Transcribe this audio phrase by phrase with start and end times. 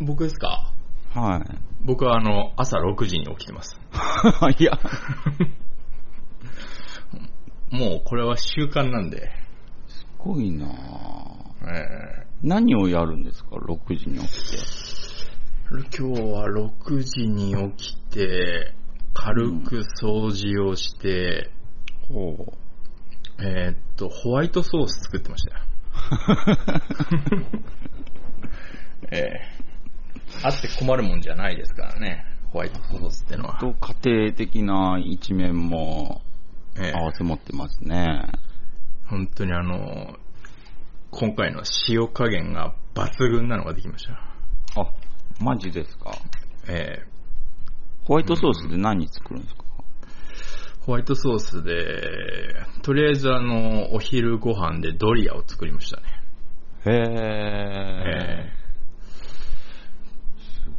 [0.00, 0.72] 僕ですか？
[1.14, 1.44] は
[1.84, 3.78] 僕はあの、朝6時に起きてます。
[4.58, 4.62] い。
[4.62, 4.72] いや、
[7.70, 9.30] もうこれは習慣なんで。
[9.88, 10.70] すごいなぁ
[11.68, 14.56] え何をやるんですか ?6 時に起きて。
[15.70, 18.74] ー今日は6時に起きて、
[19.12, 21.50] 軽く掃除をして、
[22.08, 22.52] ほう。
[23.42, 25.64] えーっと、ホワイトソース作ってましたよ。
[29.12, 29.59] ええ
[30.42, 33.58] あって困るもんじゃないですからね、ホワイトソースってのは。
[33.58, 36.22] と家庭的な一面も
[36.78, 38.22] ええ合わせ持ってますね。
[39.06, 40.16] 本当にあの、
[41.10, 44.12] 今回の塩加減が抜群なのができました。
[44.80, 44.92] あ、
[45.40, 46.12] マジですか？
[46.68, 47.10] ええ
[48.04, 49.64] ホワイトソースで何作るんですか、
[50.86, 51.74] ホワイトソースで、
[52.82, 56.02] とりあえずあの、お昼ご飯でドリアを作りましたね。
[56.86, 58.52] へええ。
[58.56, 58.59] す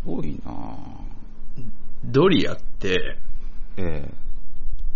[0.05, 1.11] ごいなぁ
[2.05, 3.17] ドリアって、
[3.77, 4.13] ええ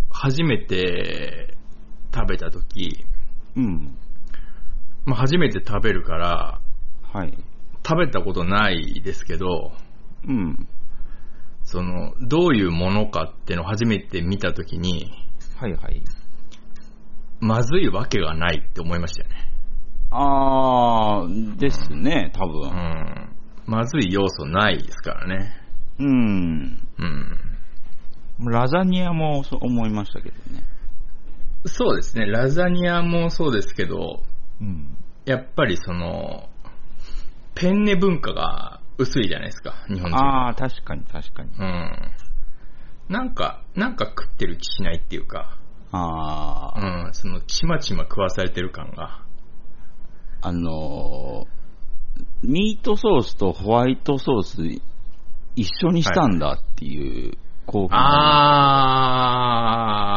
[0.09, 1.55] 初めて
[2.13, 3.05] 食べた時、
[3.57, 3.97] うん。
[5.03, 6.61] まあ、初めて食べるから、
[7.11, 7.33] はい。
[7.85, 9.73] 食べたことないですけど、
[10.25, 10.67] うん。
[11.63, 15.11] その、どういうものかってのを初めて見た時に、
[15.57, 16.01] はいはい。
[17.41, 19.51] まずいわけがないって思いましたよね。
[20.11, 22.69] あー、ですね、多う分。
[22.69, 23.34] ん。
[23.65, 25.53] まずい要素ないですからね。
[25.99, 26.87] うん。
[28.39, 28.49] うん。
[28.51, 30.63] ラザニアもそう思いましたけどね。
[31.65, 32.25] そうですね。
[32.25, 34.23] ラザニアもそうですけど、
[34.61, 34.97] うん。
[35.25, 36.49] やっぱりその、
[37.55, 40.17] ペンネ文化が薄いじゃないですか、日本人。
[40.17, 41.49] あー、確かに確かに。
[41.57, 42.11] うん。
[43.09, 45.57] なんか、なんか食ってる気しないっていうか、
[45.91, 49.21] あー、うん、その、ちまちま食わされてる感が。
[50.41, 51.47] あのー、
[52.43, 54.57] ミートソースとホワイトソース
[55.55, 57.97] 一緒にしたんだっていう興奮が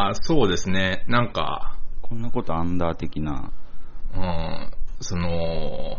[0.08, 1.04] あー、そうですね。
[1.06, 3.52] なんか、こんなことアンダー的な。
[4.14, 4.70] うん、
[5.00, 5.98] その、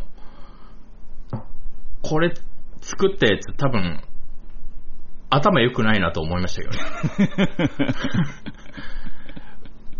[2.02, 2.34] これ
[2.82, 4.02] 作ったやつ多分、
[5.30, 6.80] 頭良くないなと思いましたけどね。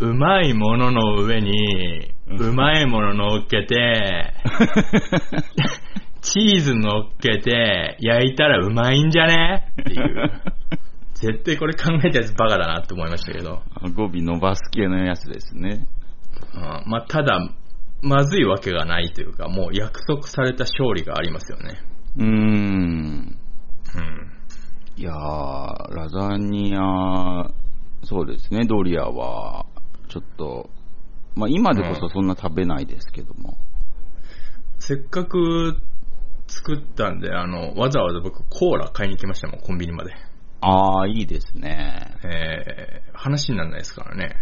[0.00, 4.34] うまいものの上に、うまいもの乗っけて、
[6.22, 9.72] チーズ乗っけて、焼いたらうまいんじゃね？
[9.80, 10.30] っていう。
[11.14, 13.62] 絶対これ考えたやつバカだなって思いましたけど。
[13.94, 15.86] 語尾伸ばす系のやつですね。
[16.54, 17.38] うんまあ、ただ、
[18.02, 21.78] まずいわけがないというか、もう約束された勝利がありますよね。
[22.16, 22.28] うーん。
[22.28, 24.32] うん。
[24.96, 27.46] いやー、ラザニア、
[28.04, 29.66] そうですね、ドリアは、
[30.08, 30.70] ちょっと、
[31.40, 33.56] まあ今でこそそんな食べないですけども。
[34.78, 35.76] せっかく
[36.46, 40.14] 作ったんで、あの、わざわざ僕コーラ買いに行きましたもん、コンビニまで。
[40.60, 42.16] あー、いいですね。
[42.24, 44.36] えー、話にならないですからね。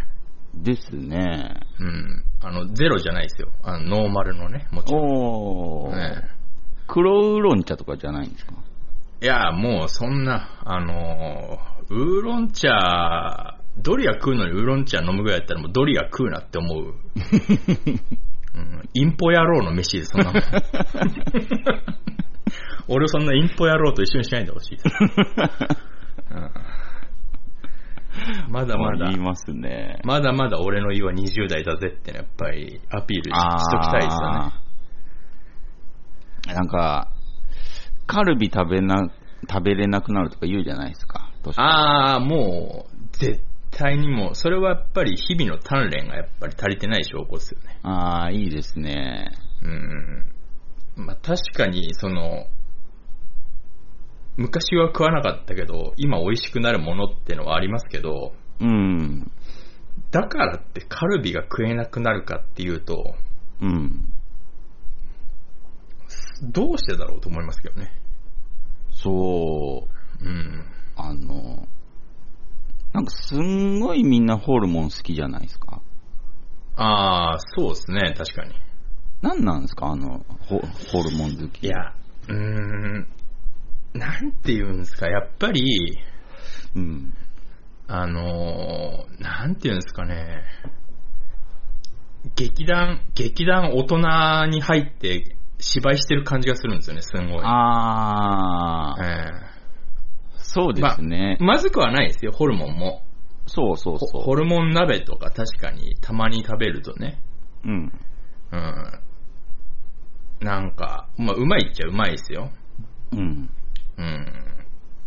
[0.54, 1.60] ですね。
[1.78, 2.24] うん。
[2.40, 3.50] あの、ゼロじゃないですよ。
[3.62, 5.02] あの、ノーマルのね、もちろん。
[5.04, 6.22] おー、ね
[6.86, 8.54] 黒ウーロン茶とかじゃないんですか？
[9.20, 16.94] いや、もうそんな、あのー、ウーロン茶、ドリア食うのにウーロン茶飲むぐらいやったらもうドリア食うなって思う。
[18.54, 20.42] うん、インポ野郎の飯でそんなもん。
[22.88, 24.78] 俺をそんなインポ野郎と一緒にしないでほしい
[26.30, 26.50] うん
[28.48, 30.00] まだまだ言い、ますね。
[30.04, 34.38] まだまだ俺の胃は20代だぜってのやっぱりアピールししときたいですよね。
[36.54, 37.10] なんか、
[38.06, 39.10] カルビ食べな、
[39.48, 41.30] 食べれなくなるとか言うじゃないですか。
[41.56, 43.42] ああ、もう、絶
[43.78, 47.78] 対にもう、それはやっぱり日々の鍛錬がやっぱり足りてない証拠ですよね。
[47.84, 49.30] ああ、いいですね。
[49.62, 50.26] うん。
[50.96, 52.48] まあ確かに、その、
[54.36, 59.30] 昔は食わなかったけど、今美味しくなるものってのはありますけど、うん。
[60.10, 63.14] だからってカルビが食えなくなるかっていうと、
[63.60, 64.12] うん。
[66.50, 67.92] どうしてだろうと思いますけどね。
[68.90, 69.88] そ
[70.20, 70.64] う、うん。
[70.96, 71.68] あの、
[72.92, 75.80] なんかすんごいみんなホルモン好きじゃないですか？
[76.76, 78.54] ああ、そうですね、確かに。
[79.20, 79.88] なんなんですか？
[79.88, 81.66] あの、ホホルモン好き。
[81.66, 81.92] いや、
[82.28, 83.06] うーん、
[83.94, 85.98] なんて言うんですか、やっぱり、
[86.74, 87.14] うん。
[87.88, 90.42] あのー、なんて言うんですかね、
[92.36, 97.42] 劇団、劇団大人に入って芝居してる感じがするんですよね、すんごい。
[97.44, 99.30] ああ、え
[100.58, 101.44] そうですねえ。
[101.44, 103.02] まずくはないですよ、ホルモンも。
[103.46, 107.22] そうそうホそホルモン鍋とか確かにたまに食べるとね、
[107.64, 107.68] う。
[107.68, 107.92] うん。
[108.50, 109.00] うん。
[110.40, 112.50] なんか、まあ、うまいっちゃうまいですよ。
[113.12, 113.48] うん。
[113.98, 114.26] うん。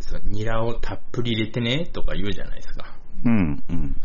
[0.00, 2.96] そうニラをたっぷり入れてねとか言うじゃないですか。
[3.24, 3.96] うん、うん。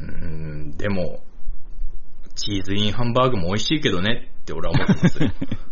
[0.00, 1.22] うん、でも、
[2.34, 5.30] チーズインハンバーグも美味しいけどねって俺は思ってますよ。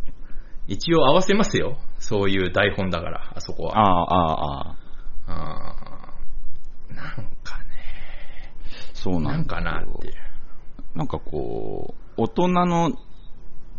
[0.70, 1.78] 一応合わせますよ。
[1.98, 3.76] そういう台本だから、あそこは。
[3.76, 4.76] ああ、ああ、あ
[5.28, 6.94] あ。
[6.94, 7.06] なん
[7.42, 7.64] かね、
[8.94, 10.14] そうなですよかなっていう。
[10.94, 12.92] なんかこう、大人の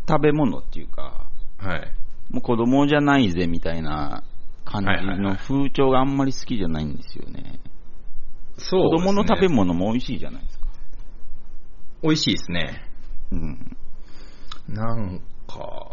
[0.05, 1.27] 食べ物っていうか、
[1.57, 1.93] はい。
[2.29, 4.25] もう子供じゃないぜみたいな
[4.65, 7.61] 感じの風潮があんまり好きじゃないんですよね。
[8.57, 9.73] そう子供の食べ物。
[9.73, 10.67] 物も美味しいじゃないですか。
[12.03, 12.83] 美味しいですね。
[13.31, 13.77] うん。
[14.67, 15.90] なんか、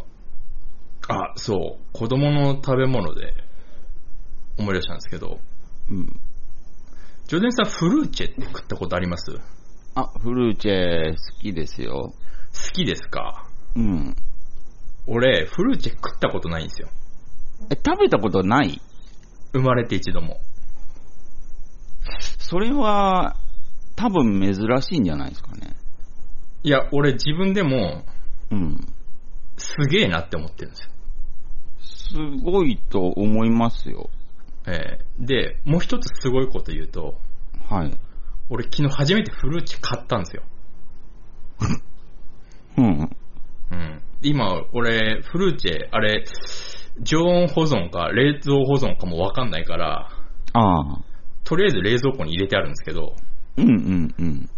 [1.09, 3.33] あ、そう、子供の食べ物で
[4.59, 5.41] 思い出したんですけど、
[5.91, 6.21] うん。
[7.27, 9.33] ジョデンさんフルーチェって食ったことあります？
[9.33, 9.41] 好
[9.95, 12.15] あ、フルーチェ好きですよ。
[12.73, 13.47] きですか？
[13.75, 14.15] うん。
[15.07, 16.89] 俺、フルーチェ食ったことないんですよ。
[17.71, 18.81] え、食べたことない？
[19.53, 20.41] 生まれて一度も。
[22.39, 23.37] それは、
[23.97, 25.75] 多分珍しいんじゃないですかね。
[26.63, 28.05] いや、俺自分でも
[28.51, 28.77] うん。
[29.57, 30.91] すげえなって思ってるんですよ。
[32.09, 34.11] すごいと思いますよ。
[34.67, 37.19] えーで、もう一つすごいこと言うと、
[37.69, 37.99] はい。
[38.51, 40.43] 俺昨日初めてフルーチェ買ったんですよ。
[42.79, 43.11] うん。
[43.71, 44.03] うん。
[44.23, 46.25] 今、俺、フルーチェ、あれ、
[47.01, 50.11] 常温保存か冷蔵保存かもわかんないから、
[50.53, 51.01] ああ。
[51.45, 53.15] とりあえず冷蔵庫に入れてあるんですけど、
[53.57, 54.51] うんうんうん。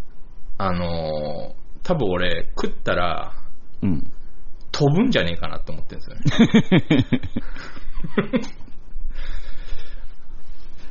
[0.57, 3.33] あのー多分俺、食ったら、
[3.81, 4.10] うん。
[4.81, 6.23] 飛ぶんじゃねえかなって思ってるんですよね。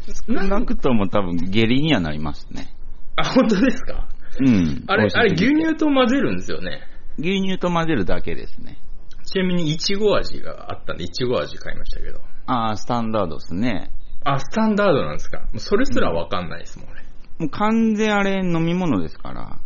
[0.29, 2.69] 少なくとも多分下痢にはなりますね。
[3.17, 4.09] あ、本当ですか？
[4.39, 4.85] うん。
[4.87, 6.83] あれ、あれ牛乳と混ぜるんですよね。
[7.19, 8.79] 牛乳と混ぜるだけですね。
[9.25, 12.21] ちなみに、いちご味があったんで、いちご味買いましたけど。
[12.47, 13.91] ああ、スタンダードですね。
[14.25, 15.43] あ、スタンダードなんですか？
[15.57, 17.03] それすらわかんないですもん、俺。
[17.41, 19.59] もう完全あれ飲み物ですから。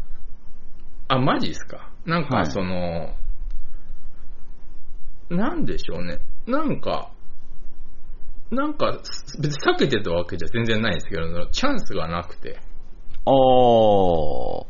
[1.08, 1.90] あ、マジですか？
[2.06, 3.14] なんか、はいその、
[5.30, 6.20] なんでしょうね。
[6.46, 7.10] なんか、
[8.50, 8.98] なんか、
[9.40, 12.58] 別に避けてたわけじゃ全然ないんですけど、チャンスがなくて、
[13.26, 13.32] ああ。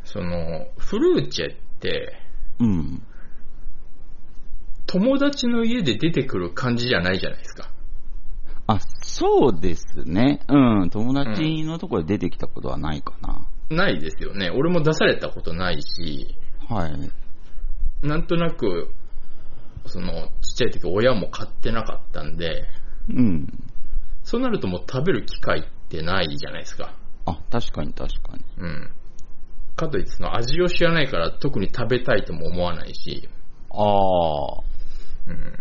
[0.04, 2.16] その、フルーチェって、
[2.60, 3.02] うん。
[4.86, 7.70] 友達の家で出てくる感じじゃないじゃないですか。
[8.66, 10.40] あ、そうですね。
[10.48, 10.90] うん。
[10.90, 13.46] 友達のところで出てきたことはないかな。
[13.70, 14.50] ないですよね。
[14.50, 16.36] 俺も出されたことないし、
[16.68, 18.06] はい。
[18.06, 18.90] なんとなく、
[19.86, 22.68] その、ちっちゃい時親も買ってなかったんで、
[23.08, 23.46] うん。
[24.22, 26.94] そうなるともう食べる機会ってないじゃないですか。
[27.26, 28.44] あ、確かに確かに。
[28.58, 28.90] うん。
[29.76, 33.28] かといってその味を知らないから特に食べたいとも思わないし、
[33.70, 34.62] ああ。
[35.26, 35.52] うん。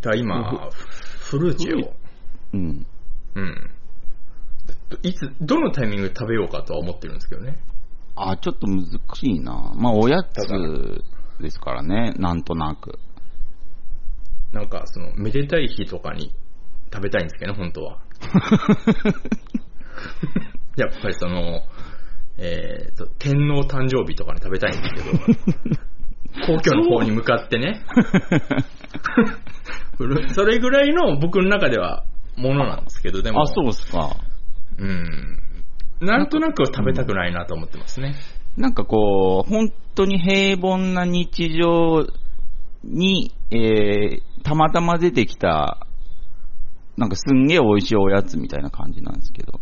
[0.00, 1.94] だから今、フルーチェを、
[2.52, 2.86] うん。
[3.36, 3.70] うん。
[5.02, 7.58] いつ、どのタイミングで食べようかとは思ってるんですけどね。
[8.16, 9.72] あ、ちょっと難しいな。
[9.76, 11.04] まあ、おやつ
[11.40, 12.98] ですからね、なんとなく。
[14.56, 16.34] なんか、その、めでたい日とかに
[16.90, 17.98] 食べたいんですけどね、本当は。
[20.76, 21.60] やっぱりその、
[22.38, 25.10] えーと、天皇誕生日とかに食べたいんですけど、
[26.46, 27.82] 皇居の方に向かってね、
[30.34, 32.04] それぐらいの僕の中では
[32.36, 34.16] ものなんですけど、でも、あ、そうですか。
[34.78, 35.38] うん。
[36.00, 38.14] なんとなく食べたくないなと思ってますね。
[38.56, 42.06] なんかこう、本当に平凡な日常
[42.84, 45.84] に、えー、たまたま出てきた、
[46.96, 49.60] なんかすんげえ美味しいおやつみたいな感じなんですけど。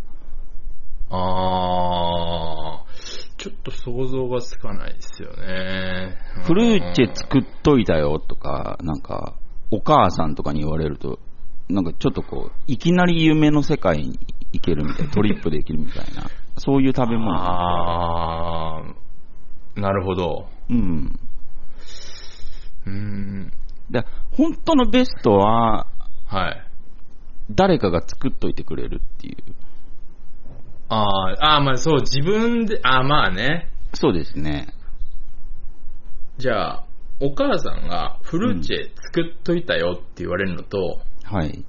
[1.08, 6.18] あー、ちょっと想像がつかないですよね。
[6.44, 9.36] フルーチェ作っといたよとか、なんか、
[9.70, 11.18] お母さんとかに言われると、
[11.70, 14.18] なんかちょっとこう、いきなり夢の世界に
[14.52, 17.32] 行けるみたいな、 トリップできるみたいな、そういう食べ物。
[17.34, 20.50] あー、なるほど。
[20.68, 21.18] うん。
[22.86, 23.52] うーん。
[23.90, 24.04] で、
[24.36, 25.86] 本当のベストは、
[26.26, 26.66] はい。
[27.50, 29.36] 誰かが作っといてくれるっていう。
[30.88, 33.70] あー、あーまあそう、自分で、あーまあね。
[33.94, 34.68] そうですね。
[36.38, 36.84] じゃあ、
[37.20, 41.64] お母さんがフルーチェ作っといたよって言われるのと、はい。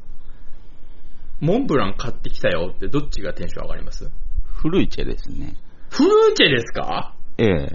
[1.39, 4.10] モンブラン買ってきたよってどっちがテンション上がります？
[4.43, 5.55] フルーチェですね。
[5.91, 7.13] フルーチェですか？
[7.38, 7.67] ええ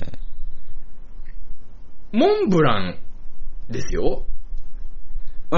[2.12, 2.98] モンブラン
[3.70, 4.24] ですよ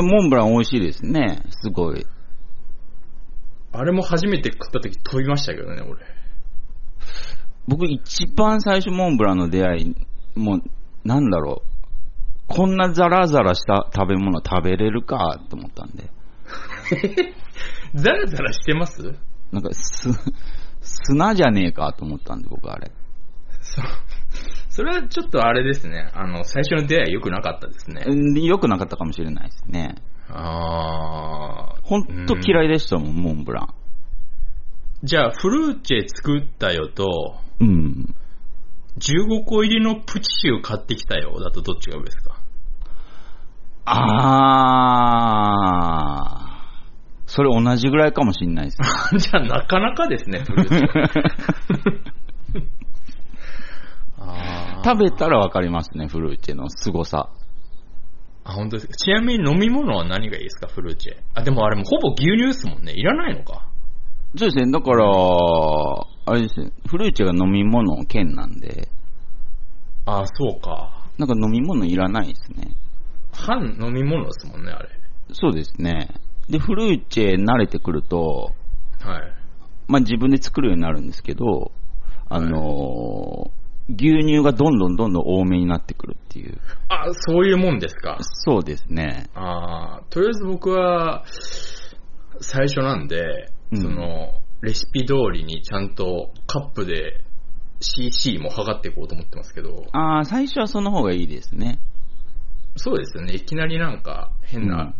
[0.00, 1.42] モンブラン美味しいですね。
[1.50, 2.06] すごい。
[3.72, 6.00] あれも初めて食った時飛びましたけどね、俺。
[7.66, 9.94] 僕一番最初モンブランの出会い、
[10.34, 10.62] もう、
[11.04, 11.72] なんだろう。
[12.48, 16.10] こんなザラザラした食べ物食べれるかと思ったんで。
[17.94, 19.02] ザラザラしてます？
[19.52, 20.08] なんか、す、
[20.80, 22.90] 砂じゃねえかと思ったんで、僕あれ。
[23.60, 23.84] そう。
[24.68, 26.10] それはちょっとあれですね。
[26.14, 28.04] あの、最初の出会い良くなかったですね。
[28.06, 29.96] うん良くなかったかもしれないですね。
[30.28, 31.82] あー。
[31.82, 33.68] ほんと嫌いでしたもん、モンブラン。
[35.02, 38.14] じゃあ、フルーチェ作ったよと、うん。
[38.98, 42.38] 15個入りのプチシュー買ってきたよだとどっちが上ですか？
[43.84, 46.52] あー。
[47.26, 48.90] それ同じぐらいかもしれないですね。
[49.18, 50.86] じゃあ、なかなかですね、フルーチェ。
[54.84, 57.30] 食べたらわかりますね、フルーチェの凄さ。
[58.44, 58.94] あ、本当ですか？
[58.94, 61.16] ちなみに飲み物は何がいいですか、フルーチェ？
[61.34, 62.92] あ、でもあれもほぼ牛乳ですもんね。
[62.92, 63.68] いらないのか。
[64.36, 65.04] そうですね、だから、
[66.24, 68.88] あれですね、フルーチェが飲み物兼なんで、
[70.06, 71.06] あ、そうか。
[71.18, 72.74] なんか飲み物いらないですね。
[73.32, 74.88] 半飲み物ですもんね、あれ。
[75.32, 76.08] そうですね。
[76.48, 78.52] で、フルーチェ慣れてくると、
[79.00, 79.22] はい。
[79.86, 81.70] まあ自分で作るようになるんですけど、
[82.28, 83.61] あのー
[83.96, 86.58] 牛乳がどんどんどんどん多めになってくるっていう。
[86.88, 88.18] あ、そういうもんですか？
[88.20, 89.28] そうですね。
[89.34, 91.24] あーとりあえず僕は、
[92.40, 94.32] 最初なんで、うんその、
[94.62, 97.24] レシピ通りにちゃんとカップで
[97.80, 101.78] CC も測っていこうと思ってますけど、ああ、最初はその方がいいですね。
[102.76, 103.34] そうですよね。
[103.34, 104.94] いきなりなんか変うんな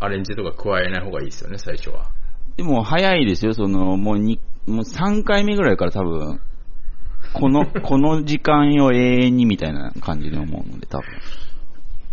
[0.00, 2.10] アレンジとか加えない方がいいですよね、最初は。
[2.56, 6.40] でも早いですよ、その、もうに、もう3回目ぐらいから多分、
[7.34, 11.06] この、この時間よ永遠にみたいな感じで思うので、多分。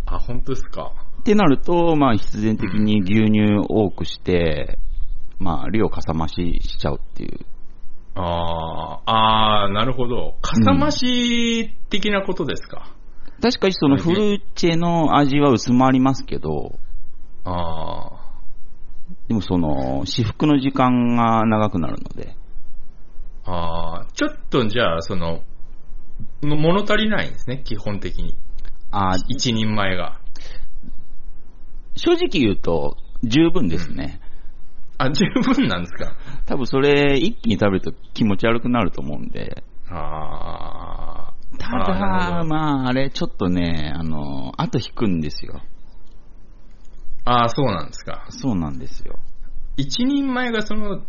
[0.06, 0.92] あ、本当ですか？
[1.20, 4.78] ってなると、まあ必然的に牛乳多くして、
[5.38, 7.40] まあ量かさ増ししちゃうっていう。
[8.14, 10.36] あー、あー、なるほど。
[10.40, 12.94] かさ増し的なことですか？
[13.42, 16.78] 確かにそのフルーチェの味は薄まりますけど、
[17.44, 18.10] あ
[19.28, 22.36] でもその、至福の時間が長くなるので。
[23.46, 25.42] ー、あー、ちょっとじゃあ、その、
[26.42, 28.36] の物足りないんですね、基本的に。
[28.90, 30.20] あー一人前が。
[31.96, 34.20] 正直言うと、十分ですね。
[34.98, 35.24] あ、十
[35.54, 36.16] 分なんですか？
[36.46, 39.62] 多分それ一気に食べると気持ち悪くなると思うんで。
[39.88, 45.60] ああーなるだ、まあ、あれ、ちょっとね、あの、後引くんですよ。
[47.24, 48.26] あー、そうなんですか。
[48.30, 49.18] そうなんですよ。
[49.76, 51.02] 一人前がその、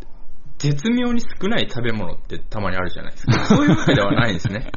[0.58, 3.46] 絶妙に少ない食べ物ってたまにあるじゃないですか。
[3.56, 4.68] そういうわけではないんですね。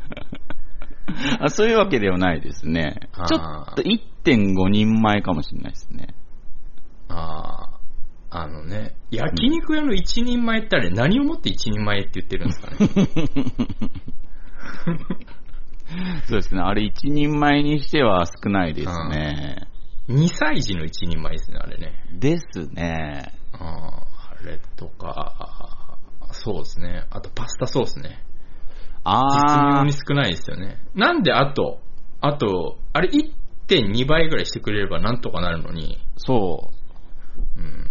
[1.40, 3.00] あそういうわけではないですね。
[3.26, 6.14] ちょっと1.5人前かもしれないですね。
[7.08, 7.80] あー。
[8.32, 12.76] あのね、焼肉屋の一人前ってあれ何をもって一人前って言ってるんですかね。
[16.26, 16.60] そうですね。
[16.60, 19.66] あれ1人前にしては少ないですね。
[20.08, 21.92] 2歳児の一人前ですね、あれね。
[22.12, 23.32] ですね。
[23.52, 25.98] あーあれとか、
[26.32, 27.06] そうですね。
[27.10, 28.08] あとパスタソースね。
[28.08, 28.20] 絶
[29.04, 30.78] あー妙に少ないですよね。
[30.94, 31.80] なんであと、
[32.20, 36.70] あと、あれ1.2倍ぐらいしてくれればなんとかなるのに、そ
[37.56, 37.60] う。
[37.60, 37.86] うん、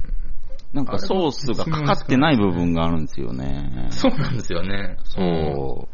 [0.73, 3.87] なんかソースがかかってない部分があるんですよね。
[3.91, 4.97] そうなんですよね。
[5.03, 5.87] そ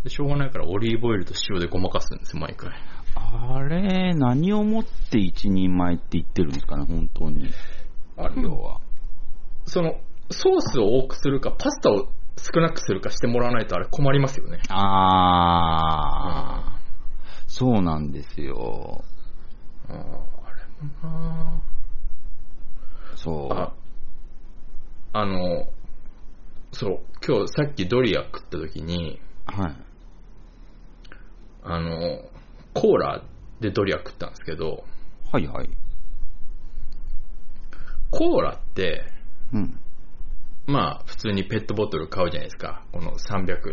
[0.00, 0.04] う。
[0.04, 2.70] でしょうがないからオリーブオイルと塩でごまかすんですよ、毎回。
[3.14, 7.48] あれ、何をもって一人前って言ってるんですかね、本当に。
[8.16, 8.80] あれ要は。
[9.66, 14.60] その、ソースを多くするか、パスタを少なくするかしてもらわないとあれ困りますよね。
[14.68, 19.04] あー、そうなんですよ。
[19.88, 20.06] あーあれ
[21.02, 21.62] もな
[23.16, 23.52] そう。
[23.52, 23.72] あ、
[25.12, 25.66] あの、
[26.72, 29.76] そう、今日さっきドリア食った時に、はい。
[31.62, 32.20] あの、
[32.74, 33.22] コーラ
[33.60, 34.84] でドリア食ったんですけど、
[35.32, 35.70] はいはい。
[38.10, 39.15] コーラって、
[39.52, 39.80] うん。
[40.66, 42.84] まあ、普通にペットボトル買うじゃないですか。
[42.92, 43.72] この300、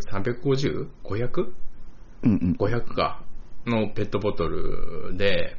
[1.03, 1.53] 350?500?500
[2.23, 2.81] うんうん。
[2.95, 3.23] か。
[3.65, 5.55] のペットボトルで、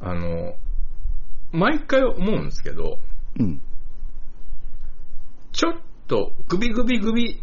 [0.00, 0.54] あの、
[1.50, 2.98] 毎回思うんですけど、
[3.38, 3.60] うん。
[5.52, 5.74] ちょっ
[6.06, 7.42] とグビグビグビ、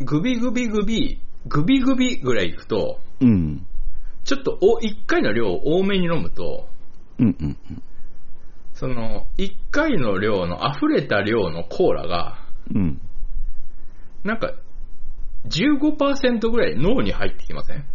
[0.00, 3.66] グビグビグビ、グビグビぐらいいくと、うん。
[4.24, 6.68] ちょっとお1回の量を多めに飲むと、
[7.20, 7.82] うんうんうん。
[8.72, 12.38] その1回の量の溢れた量のコーラが、
[12.74, 13.00] うん。
[14.24, 14.52] なんか
[15.48, 17.84] 15%ぐらい脳に入ってきません？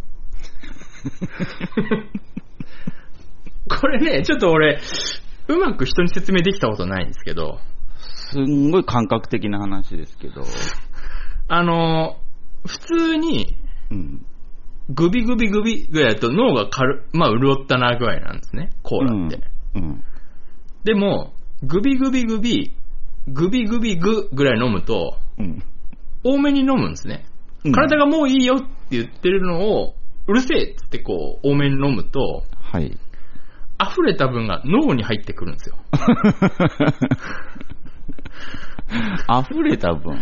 [3.68, 4.78] これね、ちょっと俺、
[5.48, 7.58] うまく人に説明できたことないんですけど、
[7.98, 10.44] すんごい感覚的な話ですけど。
[11.48, 12.16] あの、
[12.66, 13.56] 普通に
[13.90, 14.26] うん。
[14.90, 19.40] グビグビグビぐらいだと脳が軽、まあ、潤ったなぐらいなんですね、コーラって。
[19.74, 20.04] うん。
[20.84, 22.76] でも、グビグビグビ、
[23.26, 25.62] グビグビグぐらい飲むと、うん。
[26.22, 27.26] 多めに飲むんですね。
[27.64, 29.96] うん体がもういいよって言ってるのを、
[30.28, 32.96] うるせえっつってこう、多めに飲むと、はい。
[33.82, 35.76] 溢れた分が脳に入ってくるんですよ。
[39.42, 40.20] 溢れた分。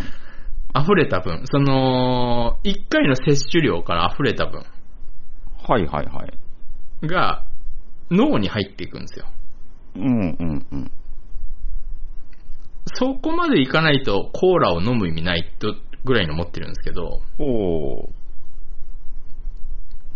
[0.76, 1.47] 溢れた分。
[1.47, 4.64] その、1回の摂取量から溢れた分
[5.66, 7.07] はいはいはい。
[7.07, 7.47] が
[8.11, 9.26] 脳に入っていくんですよ。
[9.97, 10.90] うんうんうん。
[12.87, 18.11] そこまでいかないとコーラを飲む意味ないとぐらいの持ってるんですけど、お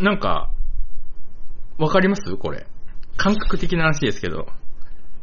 [0.00, 0.04] ー。
[0.04, 0.50] なんか、
[1.78, 2.66] わかりますこれ？
[3.16, 4.46] 感覚的な話ですけど、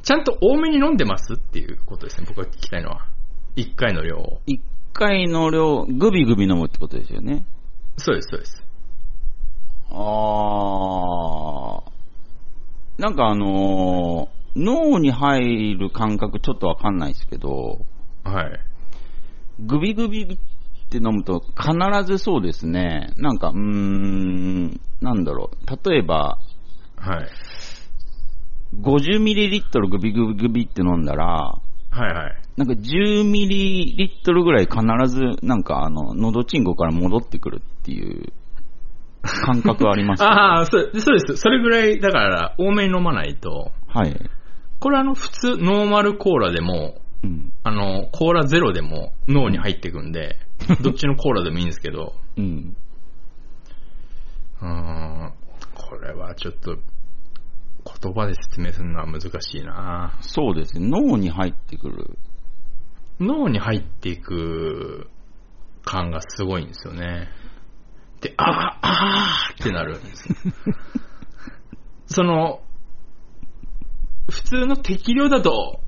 [0.04, 3.08] ちゃんと多めに飲んでますっていうことですね、僕が聞きたいのは。
[3.56, 4.42] 1回の量を。
[4.46, 4.62] 一
[4.96, 7.46] 回の量、グビグビ飲むってことですよね。
[7.98, 8.64] そうです、そうです。
[9.92, 13.02] あー。
[13.02, 17.86] なんかあのー脳に入る感覚ちょっとわかんないですけど、
[18.24, 18.60] はい。
[19.60, 20.38] グビグビっ
[20.90, 21.74] て飲むと必
[22.06, 23.12] ずそうですね。
[23.18, 25.90] なんか、うーん、なんだろう。
[25.90, 26.40] 例えば、
[26.96, 27.28] はい。
[28.82, 31.62] 50ml グビグビグビって飲んだら、は
[31.98, 32.45] いはい。
[32.58, 38.32] なんか 10ml ぐらい必ず、なんかあの、喉チンコから戻ってくるっていう
[39.24, 40.24] 感覚あります。
[40.26, 41.38] ああ、そうそうです。
[41.38, 44.30] それぐらい、だから、多めに飲まないと、はい。
[44.80, 47.54] これあの、普通、ノーマルコーラでも、うん。
[47.64, 50.38] あの、コーラゼロでも脳に入ってくんで、
[50.82, 52.78] どっちのコーラでもいいんですけど、うん。
[54.62, 55.34] うーん、
[55.74, 56.78] これはちょっと、
[58.02, 60.88] 言葉で説明するのは難しいなそうですね。
[60.88, 62.18] 脳に入ってくる。
[63.20, 65.08] 脳に入っていく
[65.84, 67.30] 感がすごいんですよね。
[68.22, 70.28] で、あー、あーってなるんです。
[72.08, 72.62] その、
[74.30, 75.82] 普通の適量だと、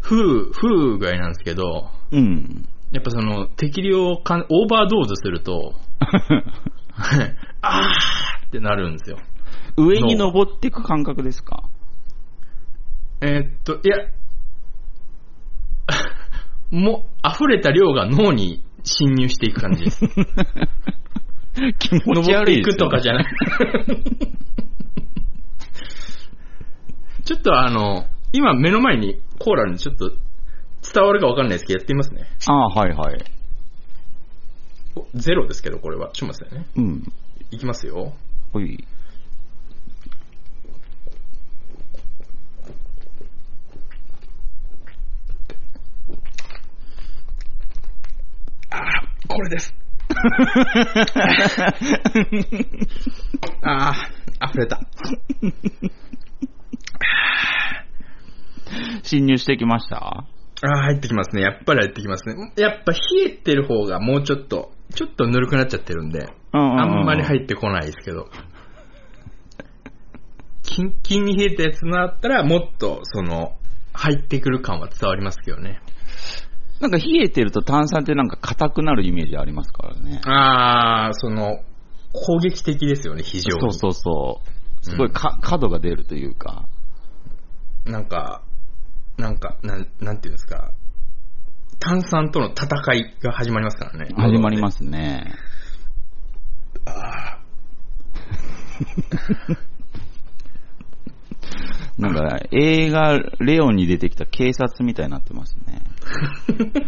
[0.00, 2.68] ふう、ふうぐらいなんですけど、うん。
[2.90, 5.74] やっぱその適量をかんオーバードーズすると、
[7.62, 9.18] あーってなるんですよ。
[9.76, 11.62] 上に登っていく感覚ですか？
[13.20, 13.96] えーっと、いや、
[16.70, 20.06] もう、溢れた量が脳に侵入していく感じです。
[21.78, 23.26] 気持ち登ってい悪いですよ、くとかじゃない。
[27.24, 32.22] ちょっとあの、今目の前にコーラにちょっと伝わるかわかんないですけど、やってみますね。
[32.46, 33.24] ああ、はいはい。
[34.96, 36.10] おゼロですけど、これは。
[36.12, 36.66] ちょっと待ってね。
[36.76, 37.12] うん。
[37.50, 38.14] いきますよ。
[38.52, 38.84] ほい。
[48.70, 49.74] あー、これです。
[53.62, 54.80] あー、溢れた。
[59.02, 59.96] 侵入してきました？
[59.96, 61.42] あー、入ってきますね。
[61.42, 62.52] やっぱり入ってきますね。
[62.56, 68.28] やっぱ冷えてる方がもうちょっと、ちょっとぬるくなっちゃってるんで、あんまり入っってこないですけど。
[70.62, 73.56] キンキンに冷えたやつのあったら、もっと、その、
[73.92, 75.80] 入ってくる感は伝わりますけどね。
[76.80, 80.20] なんか冷えてると炭酸ってなんか硬くなるイメージありますからね。
[80.24, 81.60] あー、その、
[82.12, 83.60] 攻撃的ですよね、非常に。
[83.60, 84.84] そうそうそう。
[84.84, 86.66] すごいか、角が出るというか。
[87.84, 88.42] なんか、
[89.18, 90.72] なんか、なん、なんていうんですか。
[91.78, 94.08] 炭酸との戦いが始まりますからね。。
[94.16, 95.34] 始まりますすね。
[96.86, 97.38] あ
[101.98, 105.82] なんか、映画、レオンに出てきた警察みたいになってますね。
[106.00, 106.86] ー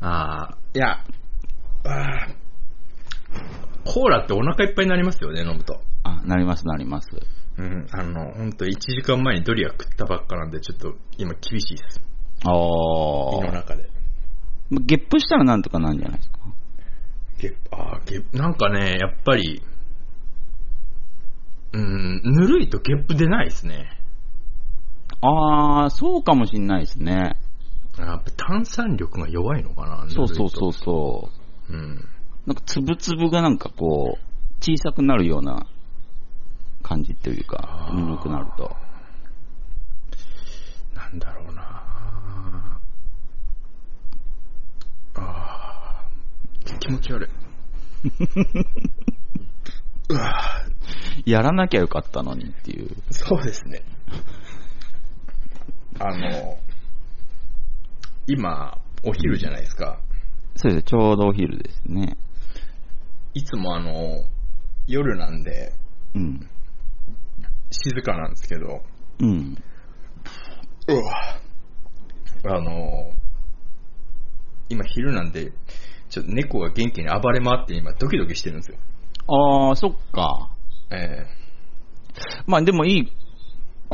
[0.00, 1.04] あー、いや、
[1.84, 2.34] あー
[3.84, 5.80] コーラってお腹いっぱいになりますよね、飲むと。
[6.04, 7.08] あ、なりますなります。
[7.56, 12.00] うん、あの、ほんと1時間前にドリア食ったばっかなんで、ちょっと今厳しいです。
[12.44, 12.52] あ胃
[13.42, 13.52] のあ。
[13.52, 13.88] 中で。
[14.70, 16.38] ゲップしたらなんとかなんじゃないですか？
[17.38, 19.62] ゲッあーゲッなんかね、やっぱり、
[21.72, 23.90] うん、ぬるいとゲップ出ないですね。
[25.26, 27.36] ああ、そうかもしんないですね。
[27.98, 30.06] やっぱ炭酸力が弱いのかな。
[30.10, 30.72] そうそうそうう。
[30.72, 31.30] そ
[31.70, 31.72] う。
[31.72, 32.04] うん。
[32.46, 34.20] なんか粒々がなんかこう、
[34.60, 35.66] 小さくなるような
[36.82, 38.76] 感じっていうか、ぬるくなると。
[40.94, 42.78] なんだろうな
[45.16, 47.28] あー気持ち悪い。
[50.10, 50.66] うわ
[51.24, 52.90] やらなきゃよかったのにっていう。
[53.10, 53.82] そうですね。
[55.98, 56.58] あの、
[58.26, 60.00] 今、お昼じゃないですか。
[60.56, 60.84] そうです。
[60.84, 62.16] ちょうどお昼ですね。
[63.34, 64.24] いつもあの、
[64.86, 65.72] 夜なんで
[66.14, 66.48] うん。
[67.70, 68.82] 静かなんですけど、
[69.20, 69.56] うん。
[70.86, 73.12] うわあの、
[74.68, 75.52] 今昼なんで、
[76.08, 78.78] ちょっと猫が元気に暴れ回って今ドキドキしてるんですよ。
[79.26, 80.50] ああ、そっか。
[80.90, 81.26] え
[82.46, 83.12] まあでもいい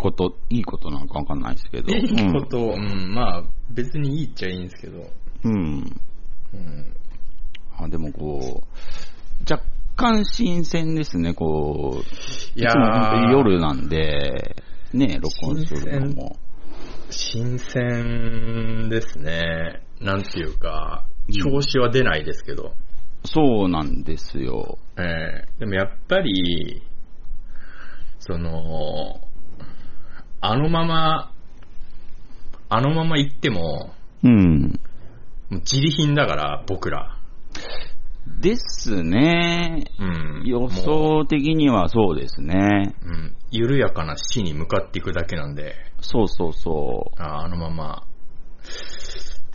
[0.01, 1.93] こと、いいことなんかわかんないですけど。
[1.93, 5.07] え いいこと、うん、まあ別にいいっちゃいいんですけど、
[5.45, 5.53] うん。
[5.53, 5.93] うん。
[6.55, 6.97] うん、
[7.79, 9.63] あでもこう、若
[9.97, 12.59] 干新鮮ですね、こう。
[12.59, 12.73] いや
[13.31, 14.57] 夜なんで、
[14.95, 16.37] ね、録音するのも。
[17.11, 19.83] 新鮮ですね。
[20.01, 22.73] なんていうか、調子は出ないですけど、
[23.25, 24.79] そうなんですよ。
[24.97, 26.83] えーでもやっぱり、
[28.19, 29.21] その、
[30.41, 31.33] あのまま、
[32.69, 34.61] あのまま行っても、うん。
[34.63, 34.69] も
[35.51, 37.17] う自利品だから、僕ら。
[38.41, 39.85] ですね。
[39.99, 40.43] うん。
[40.47, 42.95] 予も想的にはそうですね。
[43.05, 43.37] う、うん。
[43.51, 47.23] 緩やかな死に向かっていくだけなんで、そうそうそう。
[47.23, 48.05] ああのまま、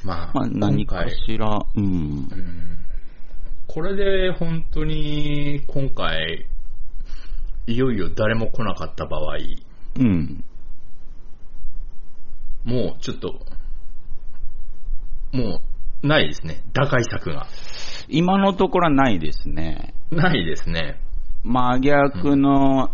[0.04, 1.88] まあ、まあ何かしら、うんう。
[1.88, 2.78] ん
[3.68, 6.48] これで本当に今回、
[7.68, 9.38] いよいよ誰も来なかった場合、
[10.00, 10.44] うん。
[12.66, 13.40] もうちょっと、
[15.32, 15.62] も
[16.04, 16.64] うないですね。
[16.74, 17.48] 打開策が。
[18.10, 19.94] 今のところはないですね。
[20.12, 21.00] ないですね。
[21.44, 22.90] 真逆の、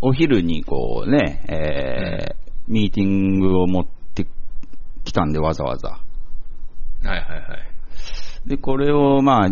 [0.00, 4.28] お昼にこうね、えーミーティングを持って
[5.04, 5.88] きたんでわざわざ。
[5.88, 5.96] は
[7.04, 7.36] いはいは
[8.46, 8.48] い。
[8.48, 9.48] で、これをまあ、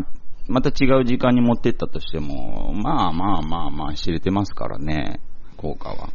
[0.46, 5.20] また違う時間に持ってったとしても、まあまあまあまあ知れてますからね、
[5.56, 6.10] 効果は。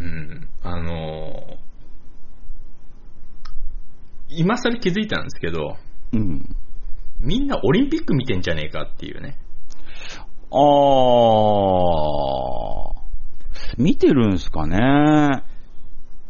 [0.00, 0.48] うん。
[0.62, 1.65] あのー
[4.28, 5.76] 今更気づいたんですけど、
[6.12, 6.56] うん。
[7.20, 9.38] みんなオリンピック見てんじゃねえかっていうね。
[10.50, 15.42] あー、見てるんすかね。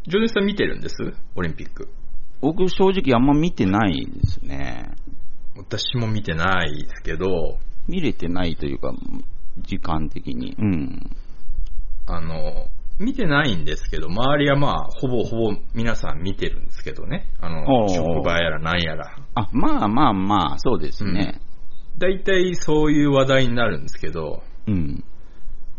[0.07, 0.95] ジョネさん見てるんです？
[1.35, 1.89] オリンピック。
[2.39, 4.91] 僕正直あんま見てないですね。
[5.55, 7.57] 私も見てないですけど、
[7.87, 8.93] 見れてないというか、
[9.57, 10.55] 時間的に。
[10.57, 11.11] うん。
[12.05, 12.67] あの、
[12.99, 17.31] 見てないんですけど、周りはまあ、ほぼほぼ皆さん見てるんですけどね。
[17.39, 19.15] あの、う職場やらなんやら。
[19.35, 21.39] あ、まあまあまあ、そうですね。
[21.97, 25.03] 大体そういう話題になるんですけど、うん。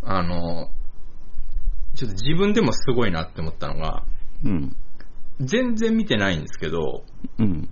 [0.02, 0.70] あの、
[1.94, 4.04] ちょっと自分でもすごいなって思ったのが、
[4.44, 4.76] うん。
[5.40, 7.04] 全然見てないんですけど、
[7.38, 7.68] うん。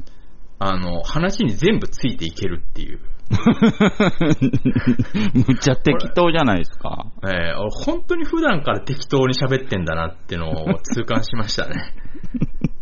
[0.58, 3.00] あの、話に全部ついていけるっていう。
[5.34, 7.06] むっちゃ適当じゃないですか。
[7.24, 11.94] えー俺本当に普段から適当に喋ってんだなってのを痛感しましたね。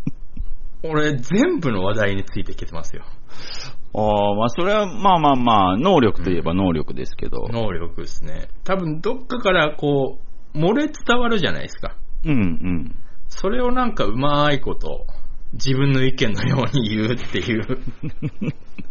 [0.85, 3.05] 俺、全部の話題についていけてますよ。
[3.95, 7.49] ああ、まあそれはまあまあまあ、能力といえば能力ですけど。
[7.51, 8.49] 能力ですね。
[8.65, 10.19] 多分どっかからこ
[10.55, 11.97] う、漏れ伝わるじゃないですか。
[12.25, 12.97] うんうん。
[13.29, 15.07] それをなんかうまいこと、
[15.55, 17.79] 自分の意見のように言うっていう。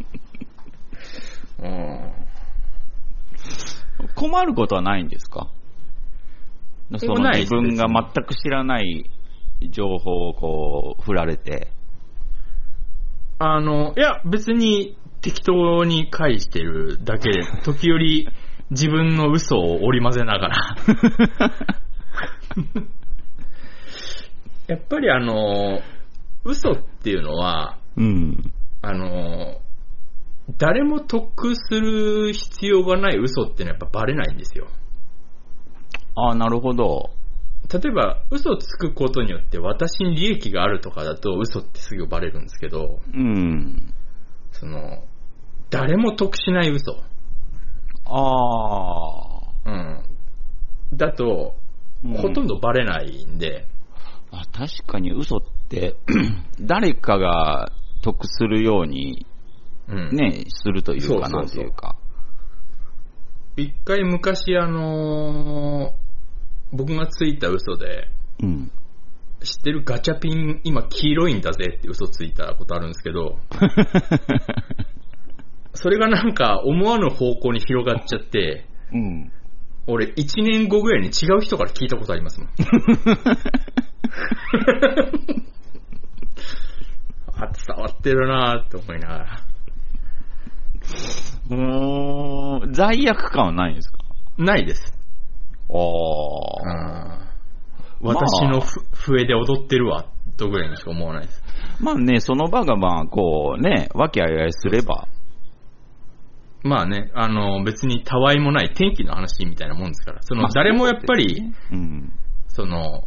[1.59, 1.99] うん
[4.15, 5.49] 困ることはないんですか？
[6.97, 9.09] その自分が全く知らない
[9.69, 11.69] 情報をこう、振られて。
[13.39, 18.27] あの、いや、別に適当に返してるだけで、 時折
[18.69, 20.57] 自分の嘘を織り交ぜながら。
[24.67, 25.81] やっぱりあの、
[26.45, 28.51] 嘘っていうのは、うん。
[28.81, 29.59] あの、
[30.57, 34.67] 誰も得する必要がない嘘ってのはやっぱバレないんですよ。
[36.15, 37.11] ああ、なるほど。
[37.71, 43.93] 例えば、嘘つくことによって私に利益があるとかだと嘘ってすぐバレるんですけど、うん。
[44.51, 45.03] その、
[45.69, 47.01] 誰も得しない嘘。
[48.05, 49.71] ああ。
[49.71, 50.03] うん。
[50.93, 51.55] だと、
[52.03, 53.65] うんほとんどバレないんで、
[54.29, 55.95] あ確かに嘘って、
[56.59, 59.32] 誰かが得するようにうん。
[59.87, 61.97] ね、するというか、そうそうそうなんていうか。
[63.55, 66.03] 一回昔あのー
[66.75, 68.09] 僕がついた嘘で、
[68.41, 68.71] うん。
[69.43, 73.37] 知ってるガチャピン今黄色いんだぜって嘘ついたことあるんですけど、
[75.75, 79.31] それがなんか思わぬ方向に広がっちゃって、うん。
[79.85, 82.49] 俺1年後ぐらいに違う人から聞いたことありますもん。
[87.35, 89.52] あ、伝わってるなーって思いながら。
[91.49, 93.99] もう、罪悪感はないんですか？
[94.37, 94.93] ないです。
[95.69, 97.23] あうん
[98.01, 101.41] 私のふ笛で踊ってるわ、とぐらいにしか思わないです。
[101.79, 105.07] まあね、その場がまあ、こうね、和気あいあいすれば、
[106.63, 112.11] まあね、あの、別にたわいもない天気の話みたいなもんですから、その、まあ誰もやっぱり、うん。
[112.49, 113.05] その、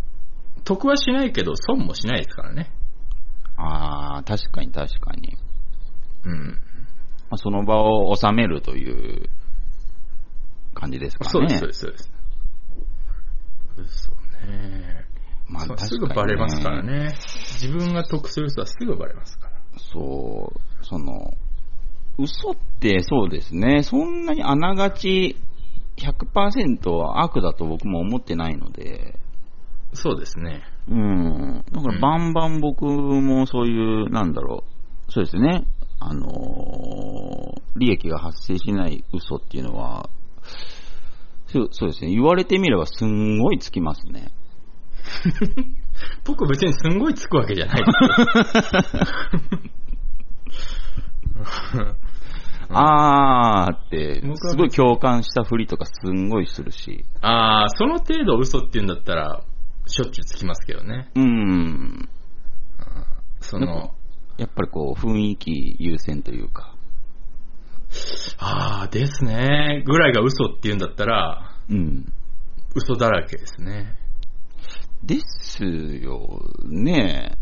[0.64, 2.70] 得はしないけど、損もしないですからね。
[3.56, 5.36] ああ、確かに確かに。
[6.24, 6.58] うん。
[7.30, 9.28] まあ、その場を収めるという
[10.74, 11.30] 感じですかね。
[11.30, 12.10] そうです、そうです、そうです。
[13.76, 14.12] 嘘
[14.46, 15.04] ね。
[15.48, 17.14] まあそうす確かにねぐバレますからね。
[17.60, 19.56] 自分が得する人はすぐバレますから。
[19.78, 21.34] そう、その、
[22.18, 25.36] 嘘ってそうですね、そんなにあながち
[25.96, 29.18] 100%悪だと僕も思ってないので、
[29.92, 30.62] そうですね。
[30.88, 31.64] うん。
[31.72, 34.64] だからうんバンバン僕もそういう、なんだろ
[35.08, 35.64] う、そうですね、
[36.00, 40.08] あのー利益が発生しない嘘っていうのは、
[41.48, 44.32] そうそうですね、言われてみればすんごいつきますね。
[46.24, 47.84] 僕別にすんごいつくわけじゃない。
[52.68, 59.44] あーってすごい共感したふりとかすんごいするし、ああ、その程度嘘って言うんだったら、
[59.86, 61.10] しょっちゅうつきますけどね。
[61.14, 62.08] うん。
[63.40, 63.94] その、
[64.38, 66.74] やっぱりこう、雰囲気優先というか。
[68.38, 69.82] ああ、ですね。
[69.86, 72.12] ぐらいが嘘って言うんだったら、うん。
[72.74, 73.94] 嘘だらけですね。
[75.02, 77.36] ですよね。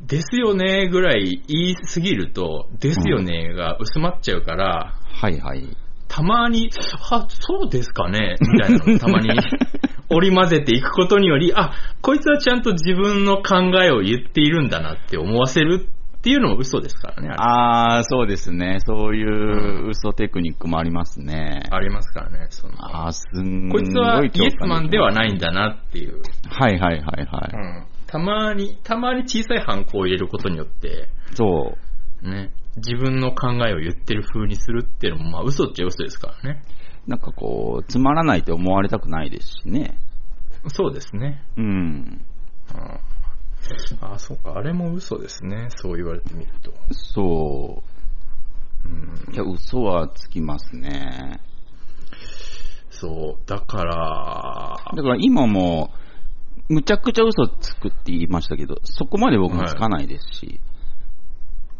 [0.00, 5.76] ですよねぐらい言いすぎると、ですよねが薄まっちゃうから、はいはい。
[6.08, 6.70] たまに、
[7.10, 9.30] あ、そうですかねみたいなのをたまに
[10.10, 15.86] 織り交ぜていくことにより、あ、こいつはちゃんと自分の考えを言っているんだなって思わせる
[16.18, 17.28] っていうのも嘘ですからね。
[17.28, 18.78] あれあー、そうですね。
[18.80, 21.62] そういう嘘テクニックもありますね。
[21.70, 22.46] ありますからね。
[22.50, 26.22] そのあー、すんごいこいつはイエスマンではないんんだなっていう。
[26.48, 27.26] はいはいはいはい。
[27.52, 31.76] うんたまに、たまに小さいハンコを入れることによって、そ
[32.22, 32.28] う。
[32.28, 36.62] ね、自分の考えを言ってる風にするっていうのも、まあ嘘っちゃ嘘ですからね。
[37.06, 39.98] なんかこう、つまらないって思われたくないですしね。
[40.68, 41.42] そうですね。
[41.56, 41.64] うん。
[41.66, 43.00] うん
[44.00, 45.68] ああ、そうか、あれも嘘ですね。
[45.70, 46.72] そう言われてみると。
[46.92, 47.82] そ
[48.84, 48.88] う。
[48.88, 51.40] うんいや、嘘はつきますね。
[52.90, 55.90] そう、だから、だから今も、
[56.68, 60.60] むちゃくちゃ嘘つくって言いましたけど、そこまで僕もつかないですし、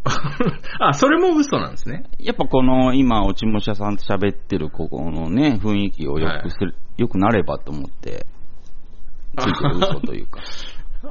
[0.80, 2.04] あ、それも嘘なんですね。
[2.18, 8.26] やっぱこの今、落ち武者さんと喋ってるここのね、雰囲気を良くする、良くなればと思って、
[9.36, 10.40] ついてる嘘というか。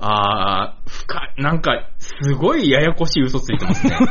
[0.01, 3.97] ああ、深い、なんか、すごいややこしい嘘ついてますね。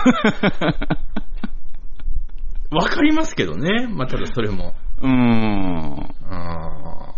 [2.71, 3.87] わかりますけどね。
[3.87, 4.75] まあ、ただそれも。
[5.01, 6.15] うーん。
[6.31, 7.17] あ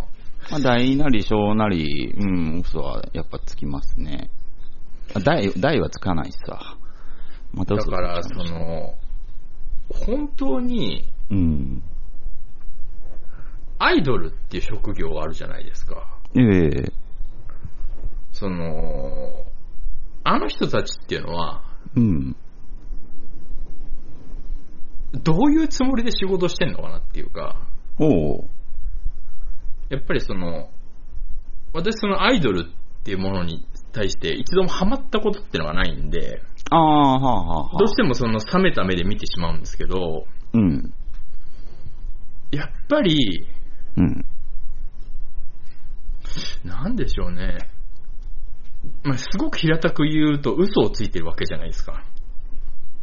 [0.51, 4.31] まあ、大なり小なり、うん、嘘はやっぱつきますね。
[5.15, 6.78] あ大、大はつかないっすわ。
[7.53, 8.95] まだから、その、
[9.91, 11.83] 本当に、うん。
[13.79, 16.19] アイドルっていう職業あるじゃないですか。
[16.35, 16.93] ええ
[18.33, 19.47] その、
[20.25, 21.63] あの人たちっていうのは、
[21.97, 22.37] うん。
[25.13, 27.67] どういうつもりで仕事してんのかなっていうか、
[27.99, 28.49] おう。
[29.89, 30.71] やっぱりその、
[31.73, 37.79] 私そのアイドルっていうものに対して一度もハマったことっていうのがないんで、ああ、はあ、はあ、はあ。
[37.79, 40.93] どうしてもその冷めた目で見てしまうんですけど、うん。
[42.51, 43.47] やっぱり、
[43.97, 44.25] うん。
[46.65, 47.59] なんでしょうね。
[49.03, 52.05] まあ、すごく平たく言うと嘘をついてるわけじゃないですか。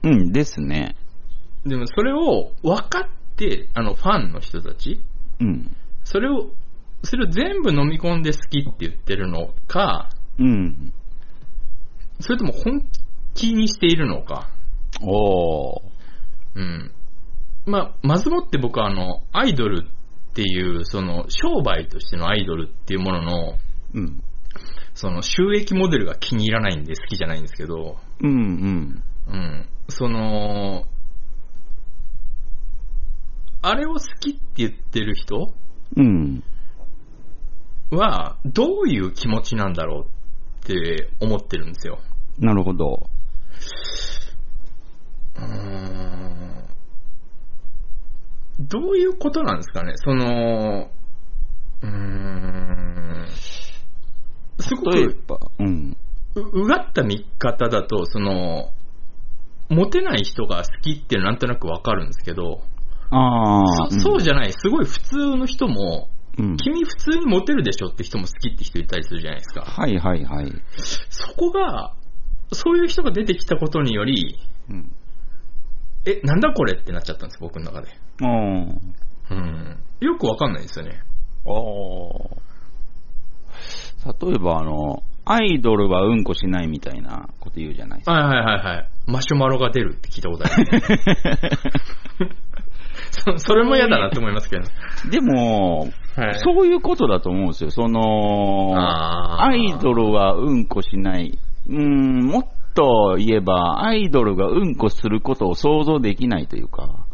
[0.03, 0.95] うんですね。
[1.65, 5.01] でもそれを分かって、あのファンの人たち、
[5.39, 5.75] うん。
[6.03, 6.51] それを、
[7.03, 10.93] それを全部飲み込んで好きって言ってるのか、うん。
[12.19, 12.81] それとも本
[13.35, 14.49] 気にしているのか。
[15.01, 15.81] おー。
[16.55, 16.91] うん。
[17.65, 23.57] まあ、まずもって僕はあの、アイドルっていう、その、商売としてのアイドルっていうものの、
[23.93, 24.23] うん。
[24.93, 29.03] その、収益モデルが気に入らないんで好きじゃないんですけど、うん、うん。
[29.27, 29.69] うん。
[29.89, 30.85] その、
[33.61, 35.53] あれを好きって言ってる人
[35.97, 36.43] うん。
[37.91, 41.99] は、どういう気持ちなんだろうって思ってるんですよ。
[42.39, 43.09] なるほど。
[45.37, 46.65] うーん
[48.59, 49.93] どういうことなんですかね？
[49.97, 50.89] その、
[51.81, 53.27] うーん、
[54.59, 55.17] すごく
[55.59, 55.97] うん。
[56.35, 58.71] ううがった見方だと、その、
[59.69, 62.61] モテない人が好きってなんとなくわかるんですけど、
[63.09, 63.65] ああ。
[63.91, 66.57] そそうじゃない、すごい普通の人も、うん。
[66.57, 69.61] 君普通にモテるでしょって人も好きって人いたりするじゃないですか。
[69.61, 70.51] はいはいはい。
[71.09, 71.93] そこが、
[72.51, 74.37] そういう人が出てきたことにより、
[74.69, 74.91] うん。
[76.05, 77.89] え、なんだこれってなっちゃったんです、僕の中で。
[78.21, 78.95] うん。
[79.31, 79.83] うん。
[79.99, 81.01] よくわかんないですよね。
[81.45, 82.37] お
[84.27, 88.11] 例えば、あの、アイドルはうんこしないみたいなこと言うじゃないですか。
[88.13, 88.89] はいはいはいはい。
[89.07, 90.81] マシュマロが出るって聞いたことある。
[93.11, 94.65] そそれも嫌だなって思いますけど。
[95.09, 97.71] でも、はいそういうことだと思うんですよ。
[97.71, 101.37] その、アイドルはうんこしない。
[101.67, 107.05] うーん、もっと言えば、アイドルがうんこすることを想像できないというか、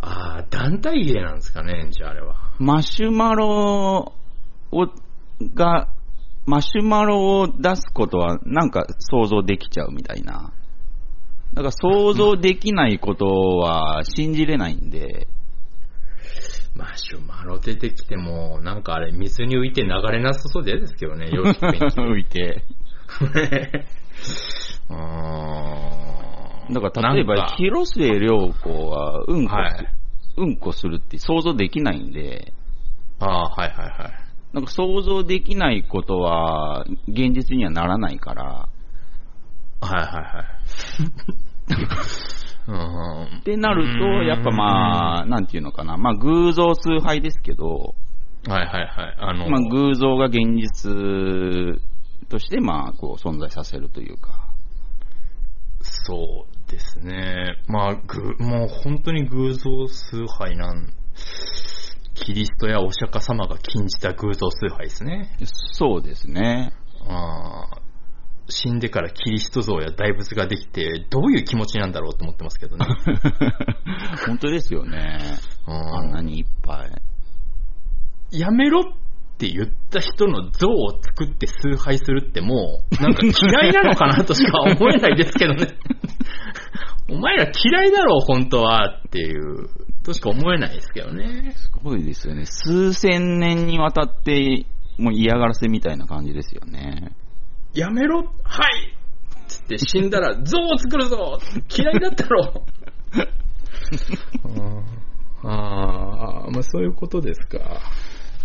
[0.00, 2.34] ああ、団体芸なんですかね、じゃああれは。
[2.58, 4.12] マシュマロ
[4.70, 4.88] を、
[5.54, 5.88] が、
[6.46, 10.52] マシュマロを出すことはなんか想像できちゃうみたいな。
[11.54, 15.28] だから想像できないことは信じれないんで、
[16.74, 21.64] マシュマロ出てきても、なんかあれ、水に浮いて流れなさそうで嫌ですけどね、 洋服。
[21.66, 22.64] 浮いて。
[24.90, 26.72] あー。
[26.72, 29.88] だから例えば広末涼子はうんこす、はい。
[30.36, 32.52] うんこするって想像できないんで、
[33.20, 34.24] ああ、はいはいはい。
[34.52, 38.68] なんか想像できないことは現実にはならないから、
[39.80, 40.46] はいはいはい。
[42.66, 43.38] うん。
[43.40, 47.94] ってなると、やっぱまあ、なんていうのかな、まあ偶像崇拝ですけど、
[48.46, 49.16] はいはいはい。
[49.18, 50.90] あの、まあ偶像が現実
[52.28, 54.54] としてまあこう存在させるというか。
[56.06, 57.58] そうですね。
[57.68, 60.92] まあ、ぐ、もう本当に偶像崇拝なん、
[62.14, 65.36] キリストやお釈迦様が禁じた偶像崇拝ですね。
[65.72, 66.72] そうですね。
[67.06, 67.84] あー
[68.48, 72.86] 死んでからキリスト像や大仏ができて、どういう気持ちなんだろうと思ってますけどね。
[74.26, 75.18] 本当ですよね。
[75.66, 78.38] あんなにいっぱい。
[78.38, 78.84] やめろっ
[79.36, 85.68] て言った人の像を作って崇拝するってもう、なんか 嫌いなのかなとしか思えないですけどね。
[87.10, 89.68] お前ら嫌いだろ、本当はっていう、
[90.04, 91.52] としか思えないですけどね。
[91.56, 92.46] すごいですよね。
[92.46, 94.64] 数千年にわたって、
[94.98, 97.12] もう嫌がらせみたいな感じですよね。
[97.74, 98.96] やめろはい
[99.48, 101.38] つって死んだら 像を作るぞ
[101.76, 102.64] 嫌いだったろ
[105.42, 107.80] ああ、まあそういうことですか。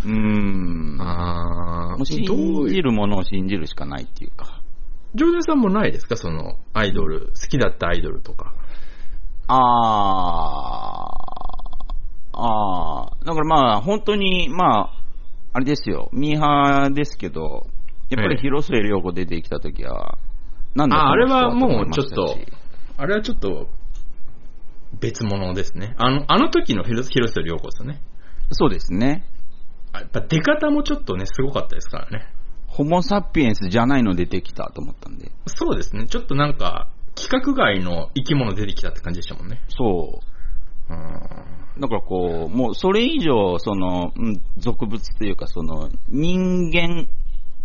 [0.04, 1.00] うーん。
[1.00, 2.24] ああ、もう信
[2.68, 4.60] じるものを信じるしかないっていうか。
[5.14, 6.16] ジョーデンさんもないですか？
[6.16, 8.52] その、アイドル、好きだったアイドルとか。
[9.48, 15.00] あー、あー、だからまあ、本当に、まあ、
[15.52, 17.66] あれですよ、ミーハーですけど、
[18.08, 20.18] やっぱりええ広末涼子出てきた時は、
[20.74, 22.36] なんだああれはもうちょっと
[22.96, 23.68] あれはちょっと、
[25.00, 25.94] 別物ですね。
[25.98, 28.00] あの、あの時の広広瀬涼子ですよね。
[28.52, 29.24] そうですね。
[29.92, 32.26] あやっぱ出方もちょっとね、すごかったですからね。
[32.66, 35.32] ホモ・サピエンスじゃないの出てきたと思ったんで。
[35.46, 36.06] そうですね。
[36.06, 39.60] ちょっとなんか、規格外の生き物出てきたって感じでしたもんね。
[39.68, 40.20] そ
[40.88, 40.92] う。
[40.92, 41.80] うん。
[41.80, 47.08] だからこう、もうそれ以上、その、うん俗物というか、その、人間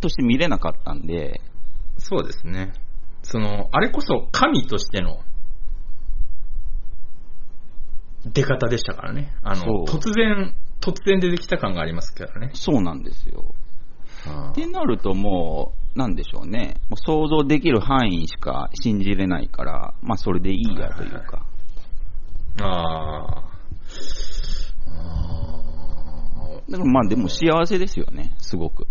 [0.01, 1.41] として見れなかったんで、
[1.97, 2.73] そうですね。
[3.21, 5.19] その、あれこそ神としての
[8.25, 9.33] 出方でしたからね。
[9.43, 12.51] あの、突然、突然出てきた感がありますからね。
[12.53, 13.55] そうなんですよ。
[14.51, 16.75] ってなるともう、なんでしょうね。
[16.89, 21.45] もう想像できる範囲しか信じれないから、まあそれでいいやというか。
[22.61, 23.39] ああ。
[23.39, 23.55] あ
[26.69, 28.87] だからまあでも幸せですよね、すごく。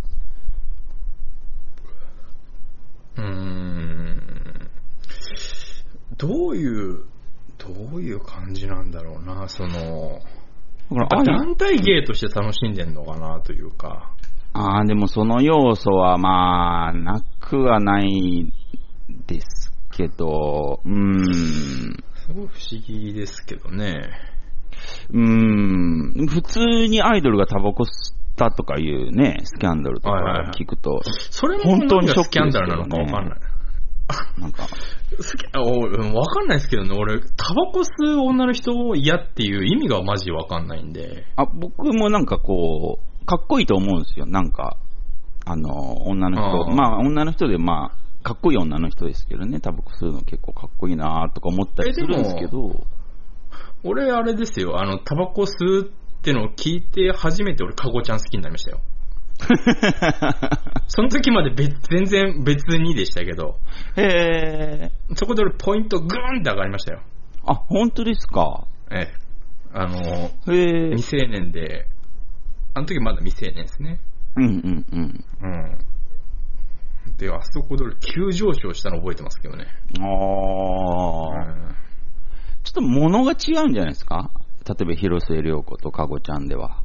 [3.16, 4.70] ーうーん。
[6.16, 7.04] どういう、
[7.58, 10.20] どういう感じなんだろうな、その、
[10.90, 14.10] 団体芸として楽しんでんのかなというか。
[14.52, 18.52] あーでもその要素はまあ、なくはない
[19.26, 21.24] ですけど、うーん。
[22.14, 24.10] すごい不思議ですけどね。
[25.10, 26.26] うーん。
[26.28, 27.90] 普通にアイドルがタバコ吸っ
[28.36, 31.00] たとかいうね、スキャンダルとかはいはいはい聞くと、
[31.30, 33.38] それも本当にショッキャンダルなのかわかんない。
[34.38, 34.66] なんか、
[35.20, 41.24] スキャおうんわかんないですけどね、俺、タバコ吸う女の人を嫌っていう意味がマジわかんないんで。
[41.36, 44.26] あ、僕もなんかこう、かっこいいと思うんですよ。
[44.26, 44.76] なんか、
[45.46, 46.44] あの、女の人。
[46.44, 52.86] あーまあ、女の人で、まあ、かっこいい女の人ですけどね、タバコ吸うの結構かっこいいなとか思ったりするんですけど、
[53.84, 58.80] 俺、あれですよ、あの、タバコ吸うってのを聞いて初めて俺、カゴちゃん好きになりましたよ。
[60.88, 63.58] その時まで別全然別にでしたけど、
[63.96, 64.92] へえ。
[65.16, 67.02] そこで俺ポイントグーンって上がりましたよ。
[67.46, 68.66] あ、本当ですか？
[68.90, 69.12] ええ。
[69.72, 70.90] あの、へえ。
[70.96, 71.88] 未成年で、
[72.74, 74.00] あの時まだ未成年ですね。
[74.36, 75.24] うんうんうん。
[75.42, 75.78] うん。
[77.18, 79.66] で、あそこで俺急上昇したの覚えてますけどね。
[80.00, 81.74] ああ、うん
[82.62, 84.30] ちょっとものが違うんじゃないですか？
[84.66, 86.80] 例えば広末涼子とかごちゃんでは。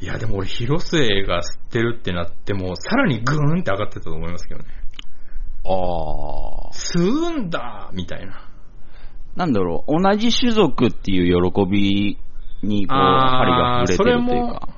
[0.00, 4.66] いや、でも俺、広末が吸ってるってなっても、さらにグーンって上がってたと思いますけどね。
[5.64, 6.70] ああ。
[6.72, 8.46] 吸うんだみたいな。
[9.36, 12.18] なんだろう、同じ種族っていう喜び
[12.62, 14.68] に、こう、針が触れてるというか。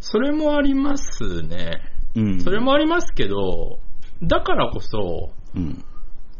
[0.00, 1.80] それもありますね。
[2.16, 2.40] うん。
[2.40, 3.78] それもありますけど、
[4.22, 5.84] だからこそ、うん。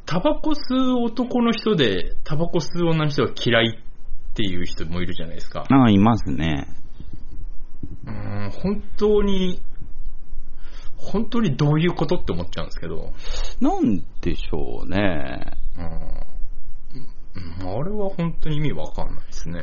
[0.05, 5.65] タバコ吸う男の人で、タバコ吸う女の人が嫌いっていう人もいるじゃないですか。
[5.69, 6.67] ああ、いますね。
[8.65, 9.61] うん、本当に、
[10.97, 13.13] 本当にどういうことって思っちゃうんですけど、
[13.61, 15.57] なんでしょうね。
[15.77, 15.83] う
[17.65, 19.61] ん、あれは本当に意味わかんないですね。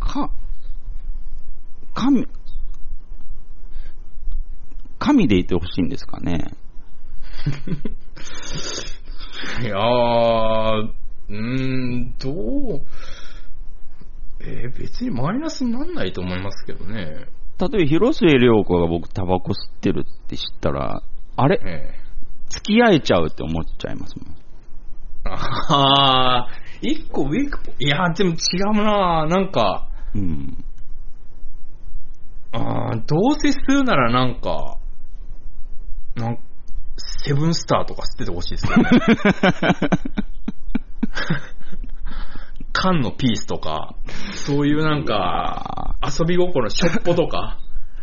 [0.00, 0.30] か、
[1.94, 2.26] 神、
[4.98, 6.52] 神でいてほしいんですかね。
[9.62, 10.90] いやー、
[11.28, 12.34] うーん、どう、
[14.40, 17.26] えー別にマイナスになんないと思いますけどね。
[17.58, 21.02] 例えば、広末涼子が僕タバコ吸ってるって知ったら、
[21.36, 21.58] あれ？
[21.64, 21.94] え
[22.48, 24.28] 付き合えちゃうって思っちゃいますもん。
[24.28, 24.32] え
[25.70, 28.36] あー、一個ウィークポ、いやー、でも違
[28.72, 30.64] うななんか、うん。
[32.52, 34.78] あーどうせ吸うならなんか、
[36.14, 36.38] なん
[36.96, 38.90] セブンスターとか吸っててほしいですけどね。
[42.78, 43.94] 缶のピースとか、
[44.34, 47.58] そういうなんか、遊び心のしょっぽとか、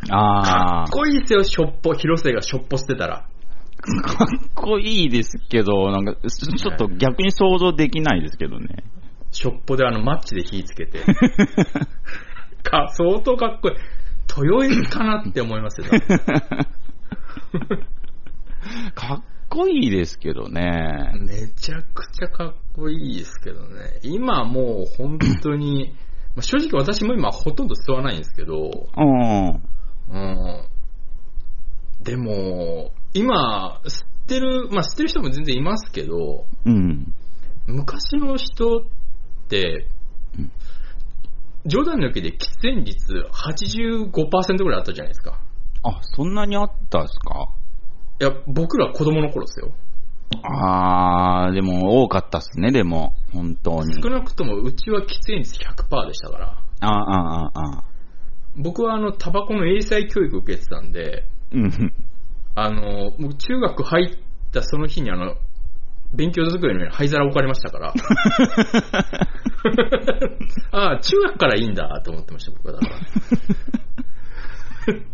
[0.07, 3.27] かあっこいいですよ、しょっぽ、広瀬がしょっぽしてたら。
[3.27, 8.83] あ、かっこいいですけど、なんか、ちょっと逆に想像できないですけどね。
[9.31, 11.01] しょっぽであのマッチで火つけて。
[12.63, 13.75] か、相当かっこいい。
[14.35, 15.87] 豊泉かなって思いますよ。
[18.95, 19.23] かっ
[19.53, 21.11] こいいですけどね。
[21.19, 23.99] めちゃくちゃかっこいいですけどね。
[24.01, 25.93] 今もう本当に、
[26.35, 29.63] まあ正直私も今ほとんど吸わないんですけど、うん。
[30.09, 30.67] うん。
[32.03, 37.13] でも、今、吸ってる、まあ吸ってる人も全然いますけど、うん。
[37.67, 38.81] 昔の人っ
[39.47, 39.87] て
[40.37, 40.51] うん、
[41.67, 45.39] 冗談抜きで喫煙率85%ぐらいあったじゃないですか。
[45.83, 47.49] あ、そんなにあったんですか？
[48.19, 49.73] いや、僕ら子供の頃ですよ。
[50.43, 53.13] あー、でも多かったっすね、でも。
[53.31, 54.01] 本当に。
[54.01, 56.57] 少なくともうちは喫煙率100%でしたから。
[56.81, 57.83] ああ、ああ、ああ。
[58.55, 61.93] 僕はあの、タバコの英才教育受けてたんで、うん。
[62.55, 64.17] あの、僕中学入っ
[64.51, 65.35] たその日にあの、
[66.13, 67.93] 勉強机の上に灰皿置かれましたから。
[70.71, 72.95] ああ、中学からいいんだと思ってました、僕はだから。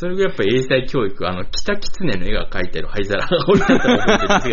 [0.00, 4.44] それがやっぱ英才教育、あの、北狐の絵が描いてる灰皿が置いてあったのを覚えてるんです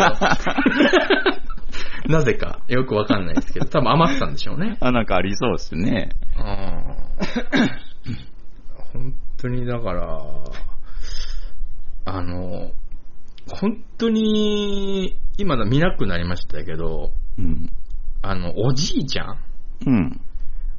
[2.04, 2.12] けど。
[2.18, 4.76] なぜか、よくわかんないですけど、多分余ってたんでしょうね。
[4.80, 6.10] あ、なんかありそうですね。
[8.92, 10.20] 本当にだから、
[12.04, 12.72] あの、
[13.48, 17.72] 本当に、今だ見なくなりましたけど、うん。
[18.20, 19.38] あの、おじいちゃん？
[19.86, 20.20] うん。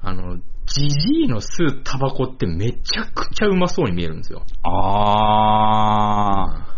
[0.03, 0.37] あの、
[0.73, 4.45] じじいの吸うタバコってめちゃくちゃうまそうに見えるんですよ。
[4.63, 6.69] ああー。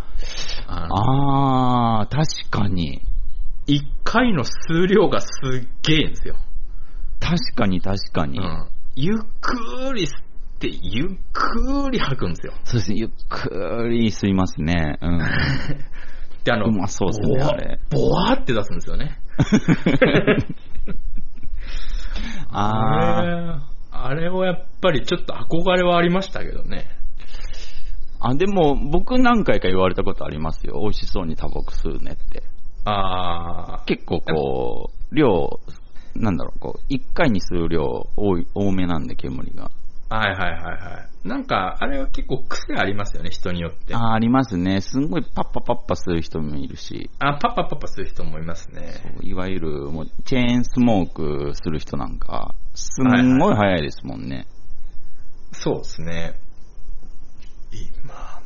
[0.87, 3.01] のあー、確かに。
[3.67, 5.27] 一回の数量がす
[5.63, 6.35] っげえんですよ。
[7.19, 8.39] 確かに確かに。
[8.39, 8.67] うん。
[8.95, 10.11] ゆっくり吸っ
[10.59, 12.53] て、ゆっくり吐くんですよ。
[12.63, 14.97] そうですね、ゆっくり吸いますね。
[15.01, 15.19] うん。
[16.43, 19.19] で、あの、うまそうですねあれボワーって出すんですよね。
[22.49, 23.70] あー。
[23.91, 26.87] れあれはやっぱりちょっと憧れはありましたけどね。
[28.19, 30.79] あ、でも、僕何回か言われたことありますよ。
[30.79, 32.43] 美味しそうにタバコ吸うねって。
[32.85, 35.59] あ結構こう、量、
[36.15, 39.71] なんだろう、こう、一回に吸う量多い、多めなんで、煙が。
[40.11, 41.27] あ、はいはいはいはい。
[41.27, 43.95] なんか、あれは結構癖ありますよね、人によって。
[43.95, 44.81] ああーありますね。
[44.81, 49.01] すんごいパッパパッパ吸う人もいるし、パッパパッパする人もいますね。
[49.21, 54.47] いわゆるもうチェーンスモークする人なんか、すんごい早いですもんね。
[55.53, 56.33] そうですね。
[57.71, 58.41] 今、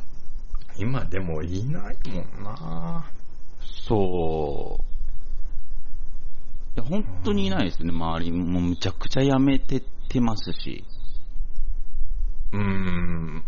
[0.78, 3.10] 今でもいないもんな
[3.88, 4.82] そう。
[6.80, 10.84] いや本当にいないですね、周りもうむちゃくちゃやめてってますし。
[12.52, 13.44] うーん。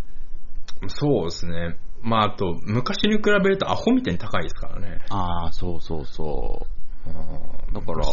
[0.88, 1.76] そうですね。
[2.02, 4.98] まあ、あと、昔に比べるとアホみたいに高いですからね。
[5.10, 6.66] ああ、そうそうそ
[7.06, 7.10] う。
[7.10, 8.04] うんだから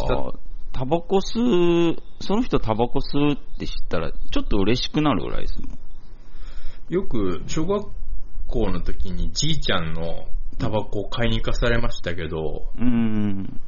[0.72, 5.78] タバコ吸う、その人タバコ吸うって知ったら、ちょっと嬉しくなるぐらいですもん。
[6.90, 7.88] よく、小学
[8.46, 10.26] 校の時にじいちゃんの
[10.58, 13.60] タバコを買いに行かされましたけど、うーん。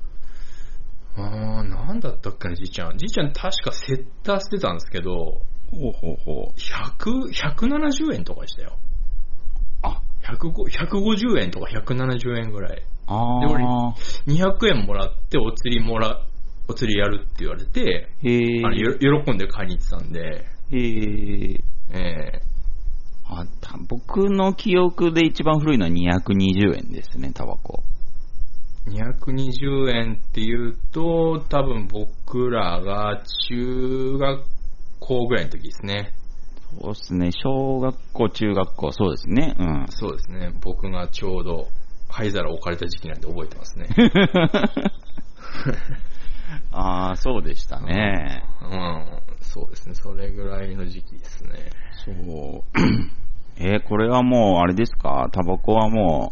[1.16, 2.98] あーななんだったっけな、じいちゃん。
[2.98, 5.40] じいちゃん確かセッターしてたんですけど、
[5.70, 6.58] ほうほうほう。
[6.58, 8.78] 100、170円とかでしたよ。
[9.82, 12.82] あ、105 150円とか170円ぐらい。
[13.06, 13.94] あで俺あ。
[14.26, 16.24] 200円もらってお釣りもら、
[16.68, 18.62] お釣りやるって言われて、へえ。
[18.64, 20.78] あのよ喜んで買いに行ってたんで、へ
[21.52, 21.60] え。
[21.90, 22.42] え
[23.30, 27.82] あた僕の記憶で一番古いのは220円ですね、タバコ。
[27.84, 27.98] ー
[28.90, 34.57] 220円っていうと、多分僕らが中学
[35.08, 36.12] 校ぐらいの時ですね。
[36.80, 39.56] そうですね、小学校、中学校、そうですね。
[39.58, 39.86] うん。
[39.88, 40.52] そうですね。
[40.60, 41.68] 僕がちょうど
[42.10, 43.88] 灰皿置かれた時期なんで覚えてますね。
[46.72, 48.42] ああ、そうでしたね。
[48.62, 49.20] うん。
[49.40, 49.94] そうですね。
[49.94, 51.70] それぐらいの時期ですね。
[52.04, 52.14] そう。
[53.60, 55.28] えーこれはもう、あれですか？
[55.32, 56.30] タバコはも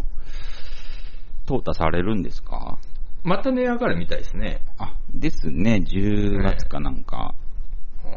[1.47, 2.79] う、淘汰されるんですか？
[3.25, 4.61] また値上がるみたいですね。
[4.79, 7.35] あ、ですね、10月かなんか。
[8.05, 8.09] う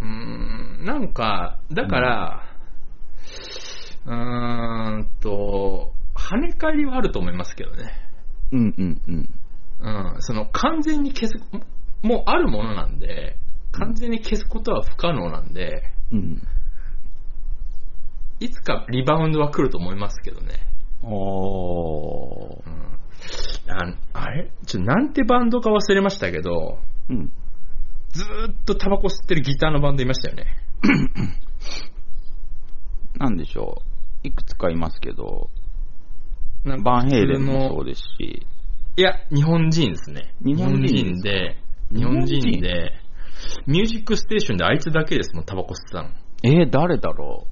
[0.00, 2.42] うーん、なんか、だから、
[4.06, 7.92] うーんと、跳ね返りはあると思いますけどね。
[8.52, 9.28] うんうんうん。
[9.78, 11.34] うん、その完全に消す、
[12.02, 13.36] もうあるものなんで、
[13.72, 16.42] 完全に消すことは不可能なんで、うん。
[18.40, 20.54] いつかリバウンドは来ると思いますけどね。
[21.02, 22.70] おーう。
[22.70, 22.98] ん、
[23.68, 24.50] ああれ？
[24.66, 26.78] ちょ、なんてバンドか忘れましたけど、
[27.10, 27.32] うん。
[28.16, 30.46] ずーっとタバコ吸ってるギターのバンドいましたよね。
[33.18, 33.82] なんでしょ
[34.24, 34.26] う。
[34.26, 35.50] いくつかいますけど、
[36.82, 38.46] バンヘイレンもそうですし、
[38.96, 40.34] いや、日本人ですね。
[40.42, 41.58] 日本人で、
[41.90, 42.40] 日日本本人？
[42.40, 42.92] 人で、
[43.66, 46.08] ミュージックステーションであいつだけですもん、タバコ吸ってたの。
[46.42, 47.46] えー、誰だろ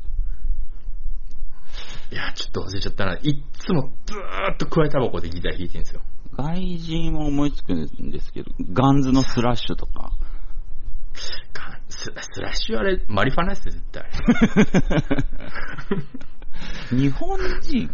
[2.10, 3.14] いや、ちょっと忘れちゃったな。
[3.14, 3.20] いっ
[3.52, 6.00] つもずーっと加えタバコでギター弾いてるんですよ。
[6.32, 10.12] う外人は思いつくんですけど、ガンズのスラッシュとか。
[11.52, 14.04] かススラッシュあれ、マリファナですよ、絶対。
[16.98, 17.90] 日本人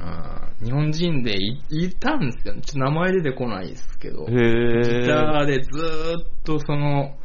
[0.00, 2.54] うん日本人でいいたんですよ。
[2.54, 4.24] ちょっと名前出てこないですけど。
[4.24, 7.16] へギーターでずーっとその、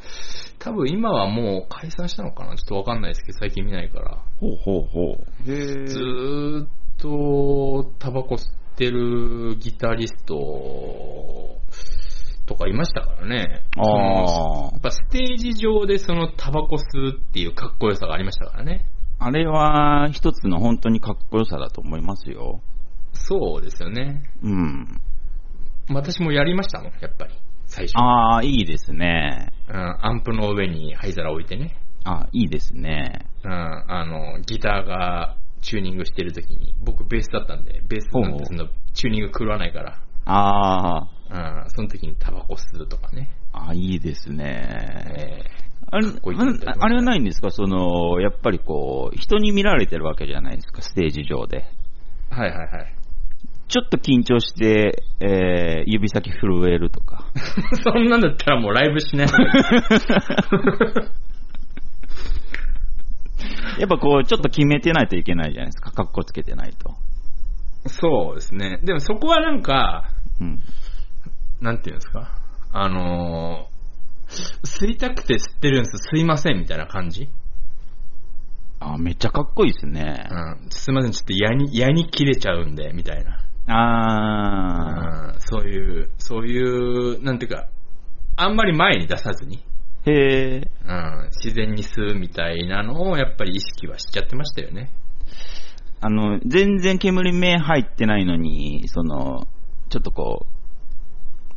[0.59, 2.55] 多分今はもう解散したのかな？
[2.55, 4.17] ちょっとわかんないですけど、最近見ないから。
[4.39, 5.11] ほうほうほ
[5.45, 5.51] う。
[5.51, 6.67] へずーっ
[6.97, 8.43] とタバコ吸っ
[8.75, 10.35] てるギタリスト
[12.45, 13.61] とかいましたからね。
[13.73, 18.85] そのあやっぱステージ上でそのタバコ吸うっていうかっこよさがありましたからね。
[19.19, 19.25] あ。
[19.25, 22.61] あれは一つの本当にかっこよさだと思いますよ。
[23.13, 24.21] そうですよね。
[24.43, 25.01] うん。
[25.89, 27.33] 私もやりましたもん、やっぱり。
[27.65, 27.97] 最初。
[27.97, 29.51] ああ、いいですね。
[29.67, 31.77] うん、アンプの上に灰皿置いてね。
[32.03, 33.25] あいいですね。
[33.43, 43.29] うん、あの、ギターがチューニングしてる時に、僕ベースだったんで、ベースなんてそのチューニング狂わないから、あうん、その時にタバコ吸うとかね。
[43.51, 44.67] あ、あいいですね。
[45.17, 45.43] え
[45.91, 46.07] あれ
[46.79, 47.51] あれはないんですか？
[47.51, 51.65] その、やっぱりこう、人に見られてるわけじゃないですか、ステージ上で。
[52.31, 52.95] ーはいはいはい。
[53.67, 57.25] ちょっと緊張して、えー、指先震えるとか。
[57.83, 59.27] そんなんだったらもうライブしない。
[63.79, 66.93] やっぱこう、ちょっと決めてないといけないじゃないですか、格好つけてないと。
[67.87, 68.79] そうですね。
[68.83, 70.09] でもそこはなんか、
[70.39, 70.59] うん。
[71.61, 72.37] なんていうんですか？
[72.71, 77.29] あのー、吸いたくて吸ってるんです、すいませんみたいな感じ？
[78.79, 80.27] あ、めっちゃかっこいいですね。
[80.29, 83.39] うん、すいません、ちょっと矢に、矢に切れちゃうんで、みたいな。
[83.67, 87.69] あうん、そういう、そういう、なんていうか、
[88.35, 90.71] あんまり前に出さずに、ー、へえ。
[90.85, 94.91] うん、自然に吸うみたいなのをやっぱり意識はしちゃってましたよね。
[96.01, 99.47] あの、全然煙目入ってないのに、その、
[99.89, 100.54] ちょっとこう、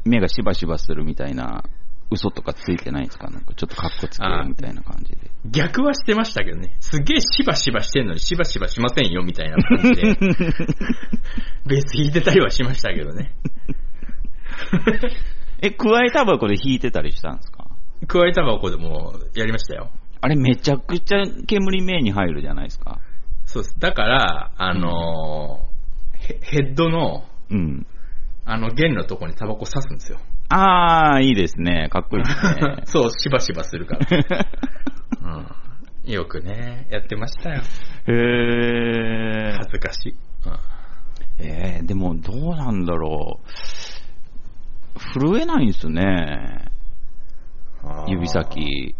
[0.09, 1.65] 目がしばしばするみたいな
[2.11, 3.29] 嘘とかついてないですか？
[3.31, 5.31] なんかちょっとカッコつけるみたいな感じで。
[5.47, 6.77] 逆はしてましたけどね。
[6.81, 10.15] すげえしばしばしてんのにしばしばしませんよみたいな感じで、
[11.67, 13.33] ベース弾いてたりはしましたけどね。
[15.61, 17.67] え、加えタバコで弾いてたりしたんですか？
[18.07, 19.91] 加えタバコでもやりましたよ。
[20.21, 22.99] あれめちゃくちゃ煙目に入るじゃないですか。
[23.45, 23.75] そうです。
[23.79, 25.69] だから、あのー
[26.21, 27.87] ヘヘッドの、うん。
[28.51, 30.19] あの、弦のとこにタバコ刺すんですよ。
[30.49, 31.91] あー、いいですね。
[31.91, 32.83] かっこいいですね。
[32.89, 34.07] そう、しばしばするから。
[36.07, 37.61] うん、よくね、やってましたよ。
[38.07, 39.71] へー恥。
[39.71, 40.15] ずかしい。
[41.41, 44.99] えー、でもどうなんだろう。
[45.21, 46.71] 震えないんですね。
[47.85, 48.29] うん指。
[48.29, 48.97] 先。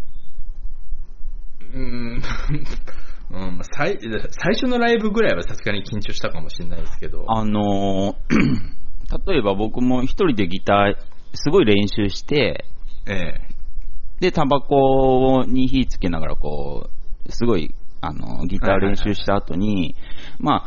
[1.73, 2.21] うん、
[3.33, 7.25] うん最最初のライブぐらいはさすがに緊張したかもしれないですけど。
[7.29, 8.79] あのー
[9.27, 10.97] 例えば僕も一人でギター
[11.35, 12.65] すごい練習して、
[13.07, 13.49] ええ。
[14.21, 16.91] で、タバコに火つけながら、こ
[17.27, 19.95] う、すごい、あの、ギター練習した後に、
[20.39, 20.65] ま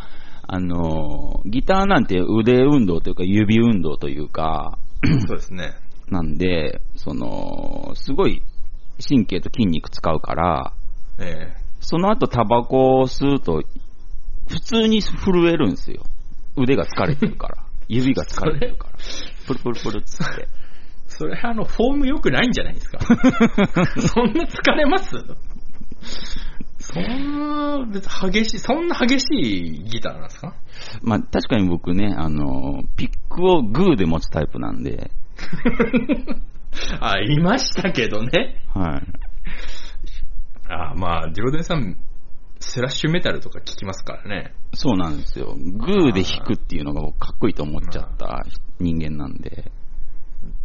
[0.47, 4.77] あ、あの、ギターなんて腕運動というか、指運動というか、
[5.27, 5.73] そうですね。
[6.09, 8.41] なんで、その、すごい
[9.07, 10.73] 神経と筋肉使うから、
[11.19, 11.61] ええ。
[11.79, 13.63] その後タバコを吸うと、
[14.47, 16.03] 普通に震えるんですよ。
[16.57, 17.70] 腕が疲れてるから。
[17.95, 18.93] 指が疲れてるから。
[19.47, 20.47] プルプルプルっつって。
[21.07, 22.99] それあの、フォーム良くないんじゃないですか？
[23.99, 25.11] そんな疲れます？
[26.79, 30.55] そんな、別に激しい、そんな激しいギターなんですか？
[31.03, 35.11] まあ確かに僕ね、あの、ピックをグーで持つタイプなんで、
[37.01, 38.61] あ、いましたけどね。
[38.73, 39.07] はい。
[40.69, 41.97] あまあ、ジロデンさん、
[42.61, 44.53] スラッシュメタルとか聞きますからね。
[44.73, 45.55] そうなんですよ。
[45.57, 48.45] グーで弾くっていうのが僕かっこいいと思っちゃった
[48.79, 49.71] 人間なんで、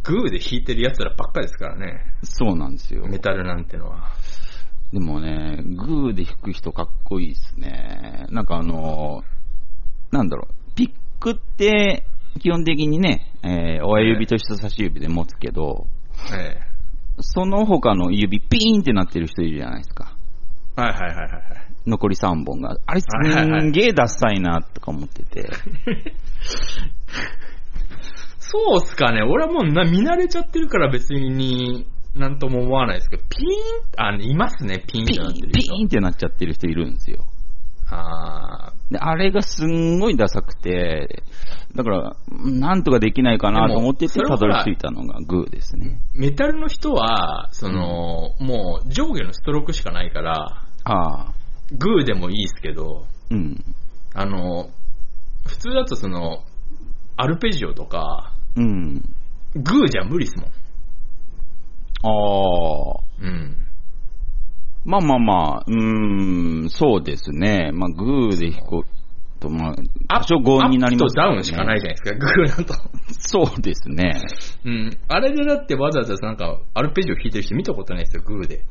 [0.03, 2.05] グーで弾いてる奴らばっかりですからね。
[2.23, 3.05] そうなんですよ。
[3.07, 4.11] メタルなんてのは。
[4.93, 8.27] でもね、グーで弾く人かっこいいですね。
[8.29, 9.23] なんかあの、
[10.11, 12.05] なんだろう、ピックって
[12.39, 15.87] 基本的にね、えー親指と人差し指で持つけど、
[16.33, 16.59] え
[17.19, 20.15] その他の指ピーンってなってる人いるじゃないですか。
[20.75, 21.66] はいはいはいはい。
[21.87, 22.77] 残り3本が。
[22.85, 25.49] あれすんげえダッサいなとか思ってて。
[28.39, 29.23] そうっすかね。
[29.23, 35.73] 俺はもうな見慣れちゃってるから別になんとも思わないですけど、ピーンあ、いますね、ピーンってなってる人。
[35.75, 37.25] ピーンってなっちゃってる人いるんですよ。
[37.89, 41.23] あで、あれがすんごいダサくて、
[41.75, 46.01] だから、なんとかできないかなと思ってて、たどり着いたのがグーですね。
[46.15, 51.33] ーメタルの人は、その、もう上下のストロークしかないから、ああ、
[51.71, 53.63] グーでもいいですけど、うん。
[54.13, 54.69] あの、
[55.45, 56.43] 普通だとその、
[57.17, 58.95] アルペジオとか、うん。
[59.55, 60.49] グーじゃ無理っすもん。
[62.03, 62.09] あ
[62.99, 63.57] あ、うん。
[64.85, 67.71] まあまあまあ、うーん、そうですね。
[67.73, 68.85] まあ、グーで弾く
[69.39, 69.75] と、まあ、
[70.19, 72.73] 多少強引になります、アップとダウンしかないじゃないですか、グーだと。
[73.19, 74.13] そうですね。
[74.63, 74.97] うん。
[75.07, 78.63] あれでだってわざわざなんか、アルペジオ弾いてる人見たことないですよ、グーで。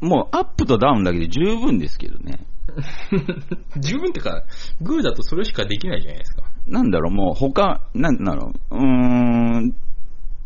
[0.00, 2.46] もう、アップとダウンだけで十分ですけどね。
[3.80, 4.44] 十分ってか、
[4.80, 6.44] グーだとそれしかできないじゃないですか。
[6.66, 9.74] なんだろう、もう他、なんだろう、うーん、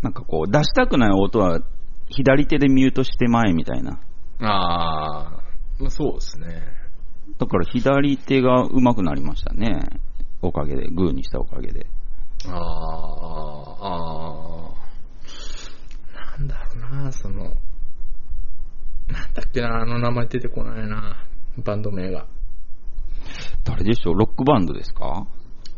[0.03, 1.61] なんかこう、出したくない音は、
[2.09, 4.00] 左手でミュートして前みたいな。
[4.40, 6.62] あー、まあ、そうですね。
[7.38, 10.00] だから左手が上手くなりましたね。
[10.42, 11.86] おかげで、グーにしたおかげで。
[12.46, 12.55] あー、
[13.80, 16.38] あー。
[16.38, 17.55] なんだろうな、その、
[19.12, 21.26] なんだっけな、あの名前出てこないな、
[21.64, 22.26] バンド名が。
[23.64, 24.14] 誰でしょう？
[24.14, 25.26] ロックバンドですか？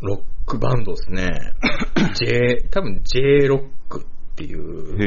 [0.01, 1.31] ロックバンドですね。
[2.15, 4.05] J、多分 J ロックっ
[4.37, 5.05] ていう、へ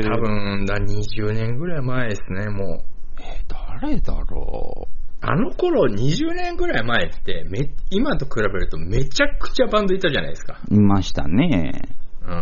[0.00, 0.04] ー。
[0.04, 2.82] 多分だ、20年ぐらい前ですね、もう。
[3.20, 4.88] えー誰だろ
[5.22, 10.60] あの頃、20年ぐらい前ってめ、今と比べるとめちゃくちゃバンドいたじゃないですか。
[10.70, 11.72] ういましたね。
[12.22, 12.30] うーん。
[12.32, 12.38] な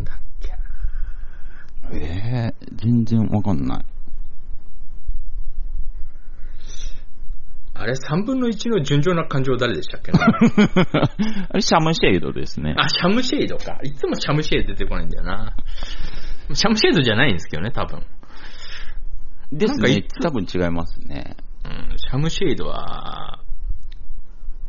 [0.00, 0.16] んだっ
[1.88, 2.06] けな。
[2.06, 3.84] えー、全然わかんない。
[7.74, 10.10] あれ、3分の1の純情な感情誰でしたっけ？
[10.10, 10.18] な
[11.48, 12.74] あれ、シャムシェイドですね。
[12.76, 13.78] あ、シャムシェイドか。
[13.84, 15.54] いつもシャムシェイド出てこないんだよな。
[16.52, 18.04] シャムシェイドじゃないんですけどね、多分。
[19.52, 20.02] ですね。
[20.20, 21.36] 多分違いますね。
[21.64, 23.40] うん、シャムシェイドは、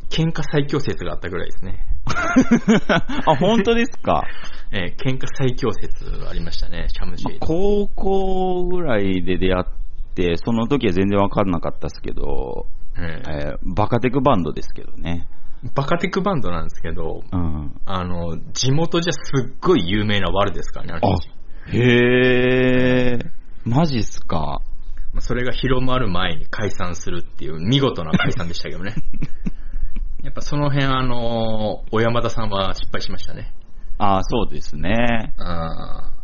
[0.08, 1.84] 喧嘩最強説があったぐらいですね。
[3.26, 4.24] あ、本当ですか？
[4.72, 7.46] えー喧嘩最強説ありましたね、シャムシェイド。
[7.46, 9.64] 高校ぐらいで出会っ
[10.14, 13.02] て、その時は全然わかんなかったですけど、えー
[13.32, 15.26] えーバカテクバンドですけどね。
[15.74, 17.72] バカテクバンドなんですけど、うん。
[17.84, 23.30] あの、地元じゃすっごい有名なワルですからね、あの人あ、へー。
[23.66, 24.60] マジっすか？
[25.12, 28.94] まあそれが広まる前に解散するっていう見事な解散でしたけどね。
[30.22, 33.52] やっぱその辺あの、小山田さんは失敗しましたね。
[33.98, 35.34] ああ、そうですね。
[35.38, 36.20] あー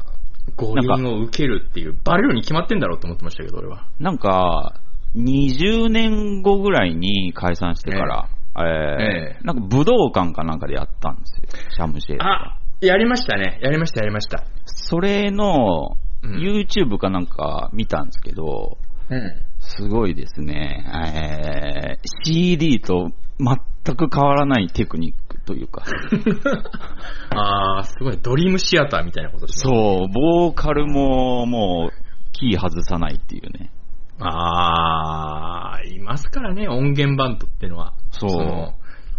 [0.57, 3.89] 五輪を受けるっていう、バレるに決まってんだろうと思ってましたけど、俺は。
[3.99, 4.81] なんか、
[5.17, 8.29] 20年後ぐらいに解散してから、
[8.59, 11.49] えーええなんか武道館かなんかでやったんですよ。
[11.71, 12.19] シャムシェイ。
[12.21, 13.59] あ、やりましたね。
[13.61, 14.45] やりました、やりました。
[14.65, 18.79] それの、うん YouTube かなんか見たんですけど、
[19.11, 19.33] うん。
[19.67, 20.85] すごいですね。
[21.15, 25.85] えー CD と全く変わらないテクニックというか。
[27.31, 29.73] あー、すごい、ドリームシアターみたいなことですね。
[29.73, 33.71] そう、ボーカルももう、キー外さないっていうね。
[34.19, 37.93] あー、いますからね、音源バンドっていうのは。
[38.11, 38.75] そうの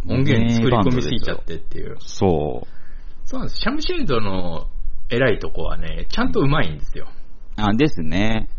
[0.07, 1.97] 音源作り込みすぎちゃってっていう。
[1.99, 2.67] そ
[3.23, 3.59] そうなんです。
[3.59, 4.67] シャムシェードの
[5.09, 7.07] 偉いとこはね、ちゃんとうまいんですよ。
[7.57, 8.49] あ、ですね。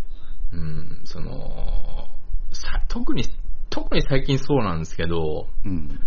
[0.53, 2.09] うん、その、
[2.53, 3.25] さ特に、
[3.71, 6.01] 特に最近そうなんですけど、うん。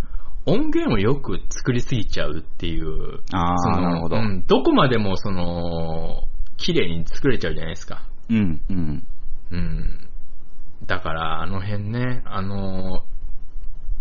[0.44, 4.16] 音源をよく作りすぎちゃうっていう、ああ、そのなるほど。
[4.16, 6.26] うん、どこまでもその、
[6.56, 8.02] 綺麗に作れちゃうじゃないですか。
[8.28, 9.06] うん、うん。
[9.52, 10.08] うん。
[10.86, 13.04] だから、あの辺ね、あの、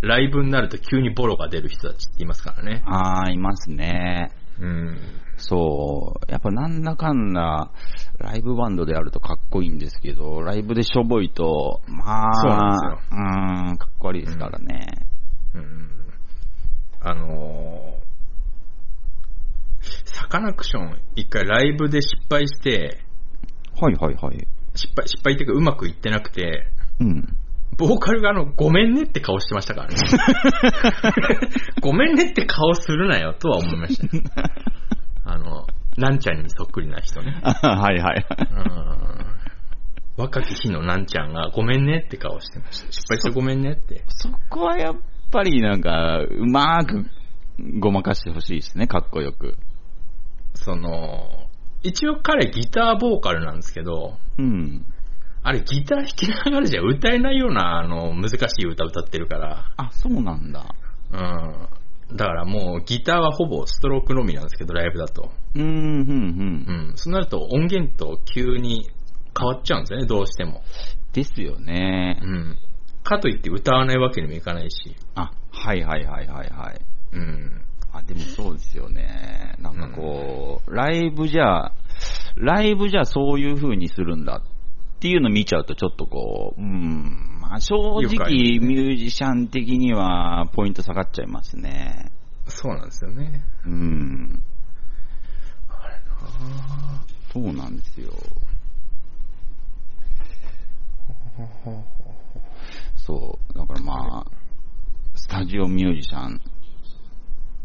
[0.02, 2.82] ライブになると急にボロが出る人たちっていますからね。
[2.88, 4.32] ああ、いますね。
[4.62, 4.97] うん。
[5.38, 6.32] そう。
[6.32, 7.72] やっぱなんだかんだ、
[8.20, 14.86] ライブバンドであるとかっこいいんですけど、ライブでしょぼいと、まあ、そうなんですうーん、かっこ悪いですからね。
[15.55, 15.89] うん。
[17.03, 17.95] あの
[20.05, 22.99] サカナクション一回ライブで失敗して、
[23.80, 24.47] はいはいはい。
[24.76, 26.68] 失敗、失敗っていうかうまくいってなくて、
[26.99, 27.38] うん。
[27.78, 29.95] ボーカルがあの、ごめんねって顔してましたからね。
[31.82, 34.24] ごめんねって顔するなよとは思いましたね。
[35.26, 35.65] あの、
[35.97, 37.39] なんちゃんにそっくりな人ね。
[37.43, 38.26] はいはい。
[38.51, 39.32] うん
[40.17, 42.91] 若き日のなんちゃんがごめんねって顔してました。
[42.91, 44.03] 失敗してごめんねって。
[44.09, 44.95] そこはやっ
[45.32, 47.05] ぱりなんか、うまーく
[47.80, 49.55] ごまかしてほしいですね、かっこよく。
[50.53, 51.47] その、
[51.82, 54.86] 一応彼ギターボーカルなんですけど、うん。
[55.44, 60.76] あれギター弾きながらじゃ歌えないようなあの難しい歌歌ってるから、あ、そうなんだ。
[61.12, 62.16] うん。
[62.16, 65.32] だからもうギターはほぼストロークのみなんですけど、ライブだと。
[65.56, 66.94] うーん、うん、うんう。
[66.94, 66.94] ん。
[66.96, 68.89] そうなると音源と急に
[69.38, 70.62] 変わっちゃうんですよね、どうしても。
[71.14, 72.26] ですよねう。
[72.26, 72.58] ん。
[73.04, 74.96] かといって歌わないわけにもいかないし。
[75.16, 76.82] あ、はいはいはいはいはい。
[77.14, 77.62] うん。
[77.94, 79.56] あ、でもそうですよね。
[79.60, 81.72] なんかこう、ライブじゃ、
[82.36, 84.42] ライブじゃそういう風にするんだ
[85.02, 92.12] っていうの見ちゃうとちょっとこう、うん、まあ正直ミュージシャン的にはポイント下がっちゃいますね。
[92.45, 93.43] そうなんですよね。
[93.66, 94.43] うん。
[95.70, 98.12] あれなそうなんですよ。
[102.97, 103.54] そう。
[103.58, 104.26] だからまあ、
[105.16, 106.39] スタジオミュージシャン。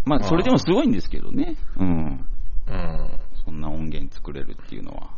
[0.07, 1.59] まあ、それでもすごいんですけどね。
[1.77, 2.27] うん。
[2.67, 3.21] うん。
[3.45, 5.11] そんな音源作れるっていうのは。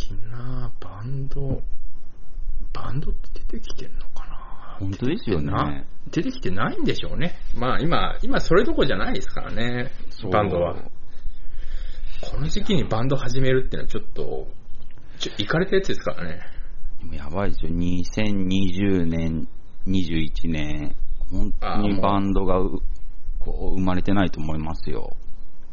[0.00, 1.62] 最近なバンド、
[2.72, 4.76] バンドって出てきてんのかな？
[4.80, 5.86] 本当ですよね。
[6.10, 7.36] 出てきてないんでしょうね。
[7.54, 9.90] まあ今、今それどころじゃないですからね、
[10.32, 10.76] バンドは。
[12.22, 14.48] この時期にバンド始めるっていうのはちょっと、
[15.18, 16.40] ちょ、いかれたやつですからね。
[17.00, 17.70] でもやばいですよ。
[17.72, 19.48] 2020年、
[19.86, 20.96] 21年、
[21.30, 22.80] 本当にバンドがう
[23.38, 25.14] こう生まれてないと思いますよ。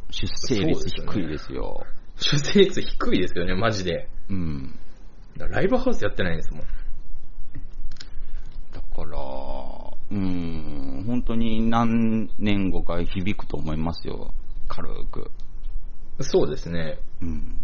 [0.10, 1.86] 出生率低いですよ。
[2.20, 4.10] 出生率低いですよね、マジで。
[4.30, 4.80] うん。
[5.38, 6.62] ライブハウスやってないんですもん。
[8.74, 14.34] だから、うん、本当に何年後か響くと思いますよ。
[14.68, 15.32] 軽く。
[16.22, 17.00] そうですね。
[17.22, 17.62] うん。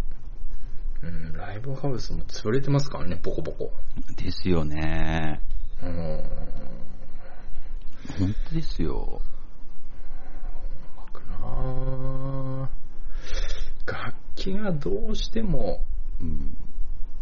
[1.01, 3.72] うん、ライブハウスも潰れてますからね、ボコボコ。
[4.16, 5.41] ですよね。
[5.82, 6.24] うん。
[8.20, 9.22] 本当ですよ。
[13.86, 15.84] 楽器がどうしても
[16.19, 16.57] うん。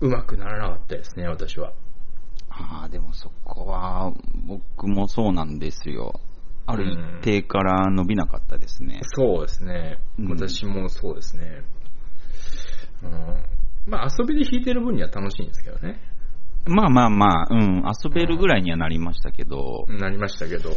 [0.01, 1.73] 上手くならなかったですね、私は。
[2.49, 4.11] ああ、でもそこは、
[4.45, 6.19] 僕もそうなんですよ。
[6.65, 9.01] ある一定から伸びなかったですね。
[9.15, 9.99] そうですね。
[10.19, 11.63] うん私もそうですね。
[13.03, 13.43] うん、
[13.87, 15.99] まあ遊びで弾いてる分には楽しいんですけどね。
[16.65, 20.71] まあまあまあ、うん、遊べるぐらいにはなりましたけど、なりましたけど。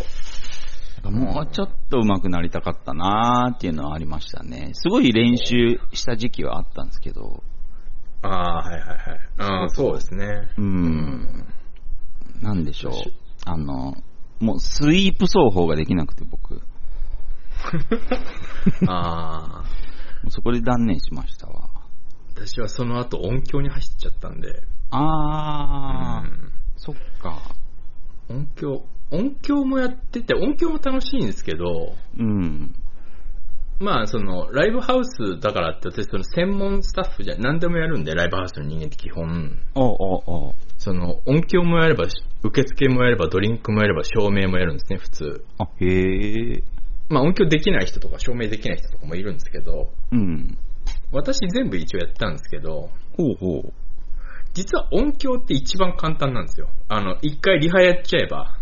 [1.10, 4.70] もうちょっと上手くなりたかったなーっていうのはありましたね。
[4.74, 7.42] すごい練習した時期はあったんですけど、
[8.22, 8.98] ああ、はいはいはい。
[9.38, 10.48] ああ、そうですね。
[10.56, 11.44] うん、
[12.40, 12.92] なんでしょう。
[13.44, 13.94] あの、
[14.40, 16.60] もうスイープ奏法ができなくて僕、 も
[18.92, 19.64] ああ、
[20.26, 21.68] うそこで断念しましたわ。
[22.34, 24.62] 私はその後音響に走っちゃったんで。
[24.90, 27.42] あー、うんそっか。
[28.28, 28.84] 音響、
[29.14, 32.74] 音響もやってて、音響も楽しいんですけど、うん。
[33.80, 42.06] まあ、その、ライブハウスだからって、私、その、専門スタッフじゃ、何でもやるんで、ライブハウスの人間って基本、おうおうおうその、音響もやれば、
[42.42, 45.44] 受付もやれば、ドリンクもやれば、照明もやるんですね、普通。
[45.58, 46.62] あ、へえ。
[47.08, 50.56] まあ、音響できない人とか、照明できない人とかもいるんですけど、うん。
[51.12, 53.72] 私全部一応やったんですけど、ほうほう。
[54.54, 56.68] 実は音響って一番簡単なんですよ。
[56.88, 58.58] あの、一回リハやっちゃえば、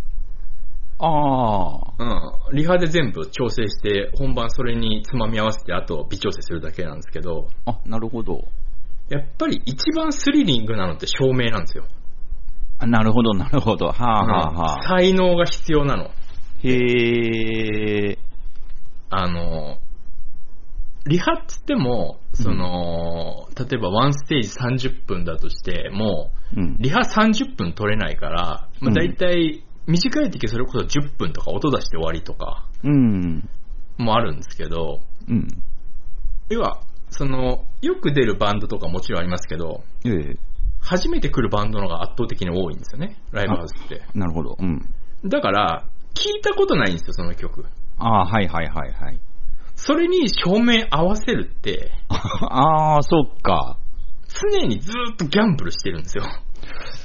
[1.04, 2.50] ああ。
[2.50, 8.44] うん、リハで全部調整して、本番それにつまみ合わせて、あと微調整するだけなんですけど、あ、なるほど。
[9.08, 11.84] やっぱり一番スリリングなのって照明なんですよ。
[12.78, 13.86] あなるほど、なるほど。
[13.86, 14.82] はあはあはあ。
[14.88, 16.10] 才能が必要なの。
[16.62, 18.18] へえ。
[19.10, 19.78] あの、
[21.04, 24.42] リハっつっても、その、例えばワンステー
[24.78, 26.76] ジ30分だとしても、うん。
[26.78, 33.48] リハ30分取れないから、まあ、うん大体、短い時それこそ10分とか音出して終わりとかうん。
[33.98, 35.48] もあるんですけど、うん。
[36.48, 36.80] 要は、
[37.10, 40.36] その、よく出るバンドとかもちろんありますけど、ええ。
[40.80, 44.02] 初めて来るバンドの方が圧倒的に多いんですよね、ライブハウスって。
[44.14, 44.56] なるほど。
[44.58, 44.82] うん。
[45.24, 47.64] だから、聞いたことないんですよ、その曲。
[47.98, 49.20] ああ、はいはいはいはい。
[49.76, 53.78] それに照明合わせるって、 ああ、そっか。
[54.28, 56.24] 常にずーっとギャンブルしてるんですよ。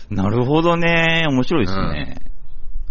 [0.09, 1.25] なるほどね。
[1.29, 2.17] 面白いですね。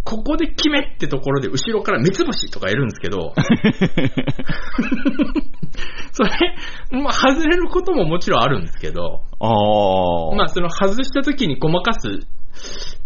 [0.06, 3.34] ここで決めってところで後ろから三つ星とかやるんですけど、
[6.12, 6.30] それ、
[7.02, 9.48] まあ外れることももちろんあるんですけど、あ
[10.32, 10.36] あ。
[10.36, 12.20] まあその外した時にごまかす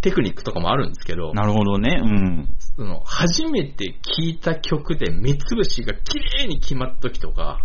[0.02, 2.02] テクニックとかもあるんですけど、なるほどね。
[2.02, 2.48] うん。
[2.76, 7.60] その初めて聴いた曲で三つ星が綺麗に決まった時とか、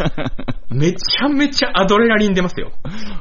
[0.72, 2.72] めちゃめちゃアドレナリン出ますよ。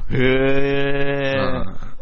[0.09, 1.33] へえ。
[1.35, 1.92] うん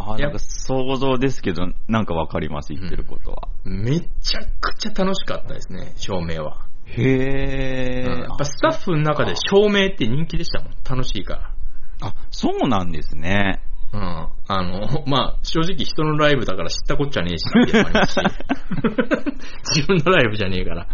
[0.00, 3.48] ああ、やなんか想像ですけど、なんかわかります、言ってることは。
[3.64, 6.66] めちゃくちゃ楽しかったですね、照明は。
[6.86, 10.72] へえ、うんやっぱスタッフの中で照明って人気でしたもん。
[10.88, 11.50] 楽しいから。
[12.00, 13.60] あ、そうなんですね。
[13.92, 14.00] うん。
[14.00, 17.44] あの、まあ、正直人のライブだから知ったこっちゃねえし。
[19.74, 20.86] 自分のライブじゃねえから。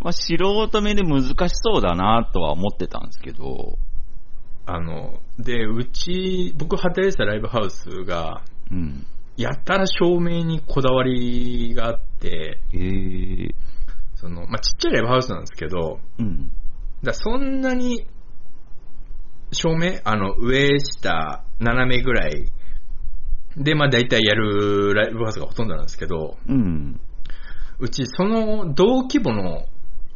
[0.00, 3.78] まあ、素人目で難しそうだなとは思ってたんですけど。
[4.66, 9.06] あの、で、うち、僕働いてたライブハウスが、うん。
[9.36, 13.54] やったら照明にこだわりがあって、へえ。
[14.14, 16.52] その、まあ、ちっちゃいライブハウスなんですけど、うん。
[17.02, 18.06] だそんなに、
[19.52, 22.52] 照明あの、上、下、斜めぐらい
[23.56, 27.00] で、まあ大体やるライブハウスがほとんどなんですけど、うん。
[27.78, 29.66] うちその同規模の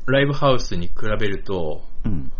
[0.07, 2.33] ライブハウスに比べると、うん。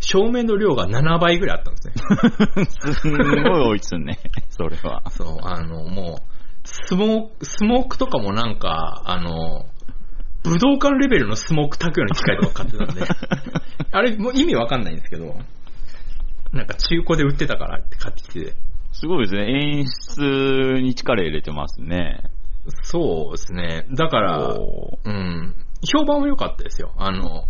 [0.00, 2.94] 照明の量が7倍ぐらいあったんですね。
[2.94, 4.18] すんごい多いっすね、
[4.50, 5.02] それは。
[5.10, 6.22] そう、あの、もう、
[6.64, 9.66] スモーク、スモークとかもなんか、あの、
[10.42, 13.02] 武道館レベルのスモーク炊くような機械とか買ってたんで、
[13.92, 15.36] あれもう意味わかんないんですけど、
[16.52, 18.54] なんか中古で売ってたからって買ってきて、
[18.92, 19.78] すごいですね。
[19.78, 22.22] 演出に力入れてますね。
[22.82, 23.86] そうですね。
[23.92, 26.92] だから、うん、評判も良かったですよ。
[26.96, 27.44] あの、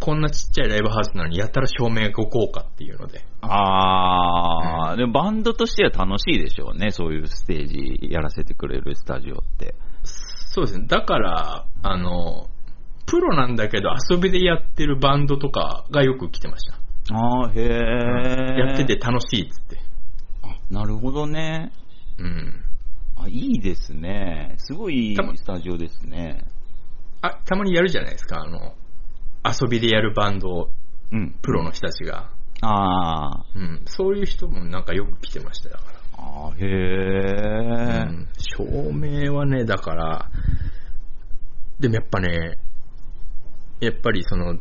[0.00, 3.22] こんなちっちゃいライブハウスなのにやったら照明が豪華っていうので。
[3.42, 6.90] あー、でもバンドとしては楽しいでしょうね。
[6.90, 9.74] そういうステージやらせてくれるスタジオって。
[10.02, 10.86] そうですね。
[10.88, 12.48] だから、あの、
[13.06, 16.78] プロなんだけど遊びでやってるバンドとかがよく来てました。
[17.12, 18.58] あー、へー。
[18.58, 18.96] やってて。
[18.96, 19.78] 楽しいっつって。
[20.42, 21.72] あ、なるほどね。
[22.18, 22.64] うん。
[23.16, 24.54] あ、いいですね。
[24.56, 26.44] すごいスタジオですね。
[27.20, 28.40] あ、たまにやるじゃないですか。
[28.40, 28.74] あの、
[29.44, 30.70] 遊びでやるバンド、
[31.12, 31.34] うん。
[31.42, 32.30] プロの人たちが。
[32.60, 33.58] あー。
[33.58, 33.82] うん。
[33.86, 35.98] そういう人もなんかよく来てましたよだから。
[36.18, 38.08] あー、へー。
[38.08, 40.30] うん、照明はね、だから、
[41.78, 42.58] でもやっぱね、
[43.80, 44.58] やっぱりその、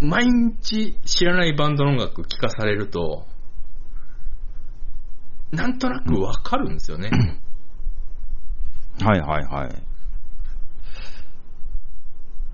[0.00, 3.26] 毎日知らないバンドの音楽聴かされると、
[5.52, 7.10] なんとなくわかるんですよね。
[9.00, 9.82] はいはいはい。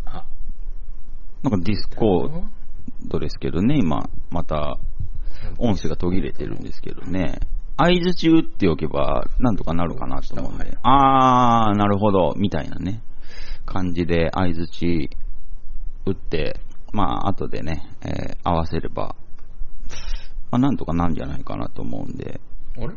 [0.04, 0.24] あ、
[1.42, 2.42] なんかディスコー
[3.06, 4.78] ドですけどね、今、また
[5.58, 7.38] 音声が途切れてるんですけどね。
[7.76, 10.76] 相槌打っておけば、なんとかなるかなと思うんで。
[10.82, 13.02] あー、なるほど、みたいなね、
[13.66, 15.08] 感じで相槌
[16.06, 16.60] 打って、
[16.92, 19.14] まあ、後でね、えー合わせれば、
[20.50, 22.40] まあ、なんとかなんじゃないかなと思うんで。
[22.76, 22.94] あれ？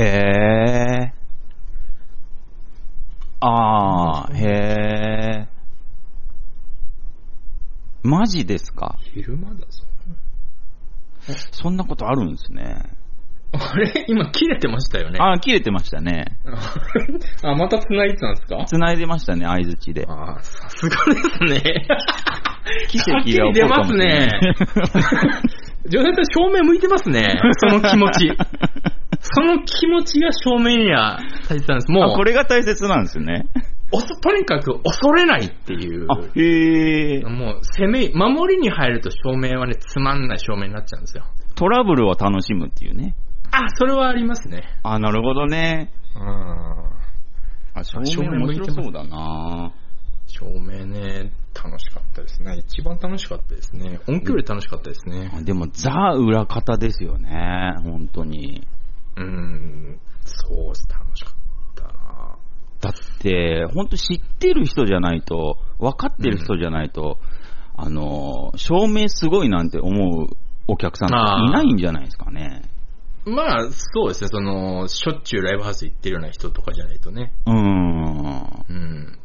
[0.00, 1.22] へー。
[3.40, 5.61] あー、へー。
[8.02, 8.96] マジですか？
[9.14, 9.66] 昼間だぞ。
[11.52, 12.76] そんなことあるんですね。
[13.52, 14.04] あれ？
[14.08, 15.18] 今切れてましたよね。
[15.20, 16.38] あー、切れてましたね。
[17.44, 18.64] あ、また繋いでたんですか？
[18.66, 20.06] 繋いでましたね、相づちで。
[20.08, 21.86] あーさすがですね。
[22.88, 24.40] 奇跡が起こるかもしれない。
[25.88, 27.38] ジョネタ正面向いてますね。
[27.58, 28.30] その気持ち。
[29.20, 31.92] その気持ちが正面には大切なんです。
[31.92, 33.46] もあ、うこ、れが大切なんですよね。
[33.92, 36.06] おそとにかく恐れないっていう。
[36.08, 37.28] あ、へー。
[37.28, 41.24] もう攻め、守りに入ると照明はね、つまんない照明になっちゃうんですよ。
[41.54, 43.14] トラブルを楽しむっていうね。
[43.50, 44.64] あ、それはありますね。
[44.82, 45.92] あ、なるほどね。
[46.16, 46.22] うん。
[47.74, 49.72] あ、照照明明面白そうだな
[50.26, 52.56] 照明ね、楽しかったですね。
[52.56, 54.00] 一番楽しかったですね。
[54.08, 55.30] 音響より楽しかったですね。
[55.34, 57.74] あでも、ザ裏方ですよね。
[57.82, 58.66] 本当に。
[59.16, 61.41] うん、そう楽しかったな。
[62.82, 67.18] だって、本当知ってる人じゃないと、分かってる人じゃないと、
[67.76, 70.26] あの、照明すごいなんて思う
[70.66, 71.16] お客さんって
[71.48, 72.62] いないんじゃないですかね。
[73.24, 77.32] まあ、そうですね、その、しょっちゅうライブハウス行ってるような人とかじゃないとね。
[77.46, 78.64] うーん。
[78.68, 79.18] うん。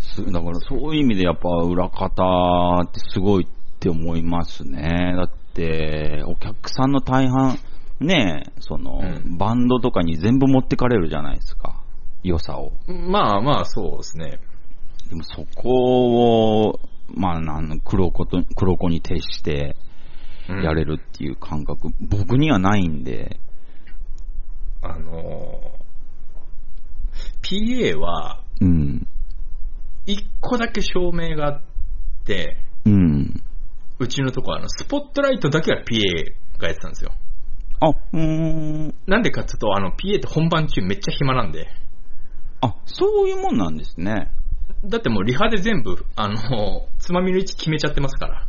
[0.00, 5.12] すだからそういう意味でやっぱ裏方ってすごいって思いますね。
[5.14, 7.58] だって、お客さんの大半、
[8.00, 11.82] ねえ、その、うんバンドとかに全部持ってかれるじゃないですか。
[12.22, 12.72] 良さを。
[12.88, 14.40] まあまあ、そうですね。
[15.08, 16.80] でもそこを、
[17.14, 19.76] まあ、なん黒子と、黒子に徹して
[20.48, 23.38] うんやれるっていう感覚、僕にはないんで、
[24.82, 29.06] あのー、PA は、うん。
[30.06, 31.62] 一個だけ照明があっ
[32.24, 33.42] て、うん。
[33.98, 37.12] うちのとこはあの、スポットライトだけは PA がやってたんですよ。
[37.80, 38.94] あ、うーん。
[39.06, 41.66] なんでかっていうと、あの、PA って本番中めっちゃ暇なんで。
[42.66, 44.30] あ、そういうもんなんですね。
[44.84, 48.46] だってもうリハで全部、あの、つまみの位置決めちゃってますから。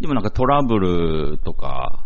[0.00, 2.04] でもなんかトラブルとか、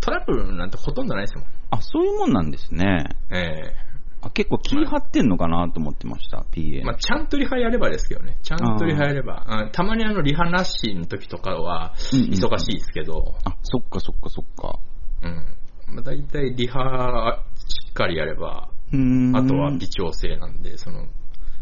[0.00, 1.46] トラブルなんてほとんどないですもん。
[1.70, 3.08] あ、そういうもんなんですね。
[3.30, 3.74] え
[4.20, 6.84] あ結構気張ってんのかなと思ってました、PA え。
[6.84, 8.36] まあ、ちゃんとリハやればですけどね。
[8.42, 9.44] ちゃんとリハやれば。
[9.48, 14.78] うんたまにあの、リハなしの時とかは、うんうん忙しいですけど、あ、そっかそっかそっか。
[15.22, 15.94] うん。
[15.94, 18.70] まあ、大体リハしっかりやれば。
[18.90, 21.06] あとは微調整なんで、その、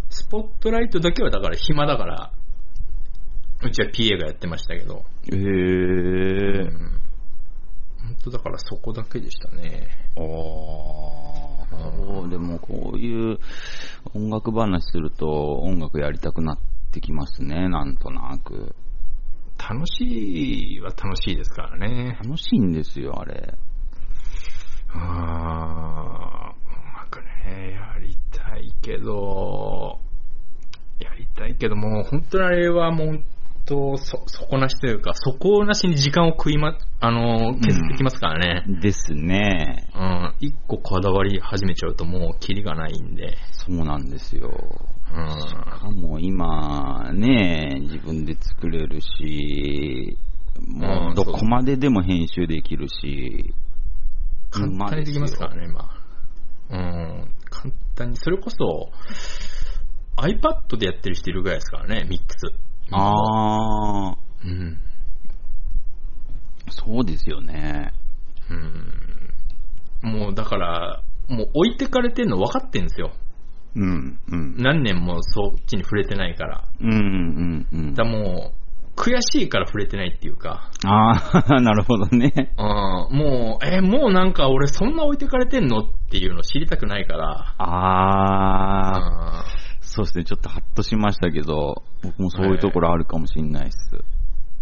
[0.08, 2.32] スポットライトだけはだから暇だから、
[3.62, 7.00] うちは PA がやってましたけど、へえうん。
[8.06, 9.88] 本当だからそこだけでしたね。
[10.16, 13.38] ああ、そう、でもこういう
[14.14, 15.26] 音楽話すると
[15.60, 16.58] 音楽やりたくなっ
[16.92, 18.74] てきますね、なんとなく。
[19.58, 22.18] 楽しいは楽しいですからね。
[22.22, 23.54] 楽しいんですよ、あれ。
[24.88, 26.05] あー、うまく
[27.46, 30.00] ね、やりたいけど、
[30.98, 33.24] やりたいけども、本当にあれはもう本
[33.66, 38.80] 当、そ、底なしというか、底なしに時間を食いま、あの、削ってきますからね。
[38.80, 39.88] ですね。
[39.94, 43.36] うん、一個こだわり始めちゃうともうキリがないんで。
[43.52, 44.50] そうなんですよ。
[45.14, 45.40] うん。
[45.40, 50.18] しかも今ね、自分で作れるし、
[50.66, 53.52] もううんどこまででも編集できるし、
[54.50, 55.95] 簡単にできますからね、今。
[56.70, 58.16] うん、簡単に。
[58.16, 58.90] それこそ、
[60.16, 62.52] iPad でやってる人いるぐらいですからね、ミックス。
[62.92, 64.78] ああ、うん。
[66.70, 67.92] そうですよね。
[70.02, 70.10] うん。
[70.10, 73.12] もうだから、もう置いてかれてるの分かってんですよ。
[73.74, 74.56] うん、うん。
[74.56, 76.64] 何年もそっちに触れてないから。
[76.80, 77.94] うん、うん、うん。
[77.94, 78.65] だもう、
[78.96, 80.70] 悔しいから触れてないっていうか。
[80.84, 82.52] ああ、 なるほどね。
[82.58, 87.54] うん、もう、え、もうなんか俺そんな置いてかれてんのっていうの知りたくないから。
[87.58, 89.44] ああ、あ
[89.80, 90.24] そうですね。
[90.24, 94.04] ちょっとハッとしましたけど、僕もそういうところあるかもしれないです。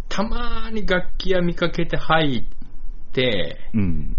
[0.08, 4.16] たまに楽器屋見かけて入って、うん。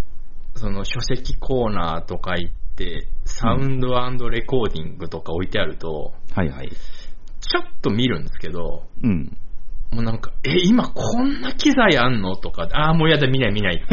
[0.55, 6.70] その書籍コーナーとか行って、サウンドレコーディングとか置いてあると、はいはい。
[6.70, 9.38] ちょっと見るんですけど、うん。
[9.96, 12.36] もうなんか、え、今こんな機材あんの？
[12.36, 13.82] とか、ああ、もうやだ、見ない見ない。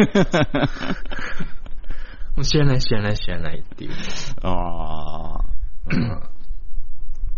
[2.34, 3.92] もう知らない知らない知らないっていう。
[4.42, 5.44] ああ、
[5.92, 6.22] うん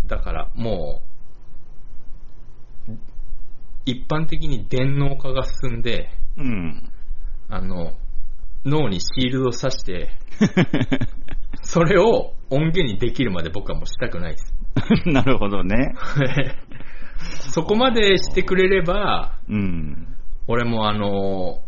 [0.06, 1.02] だからも
[2.88, 2.92] う、
[3.84, 6.08] 一般的に電脳化が進んで、
[6.38, 6.90] うん。
[7.50, 7.92] あの、
[8.64, 10.10] 脳にシールドを刺して、
[11.60, 14.54] それを音源にできるまで僕はもうしたくないです。
[15.06, 15.94] なるほどね。
[17.50, 20.16] そこまでしてくれれば、うん。
[20.46, 21.62] 俺もあの、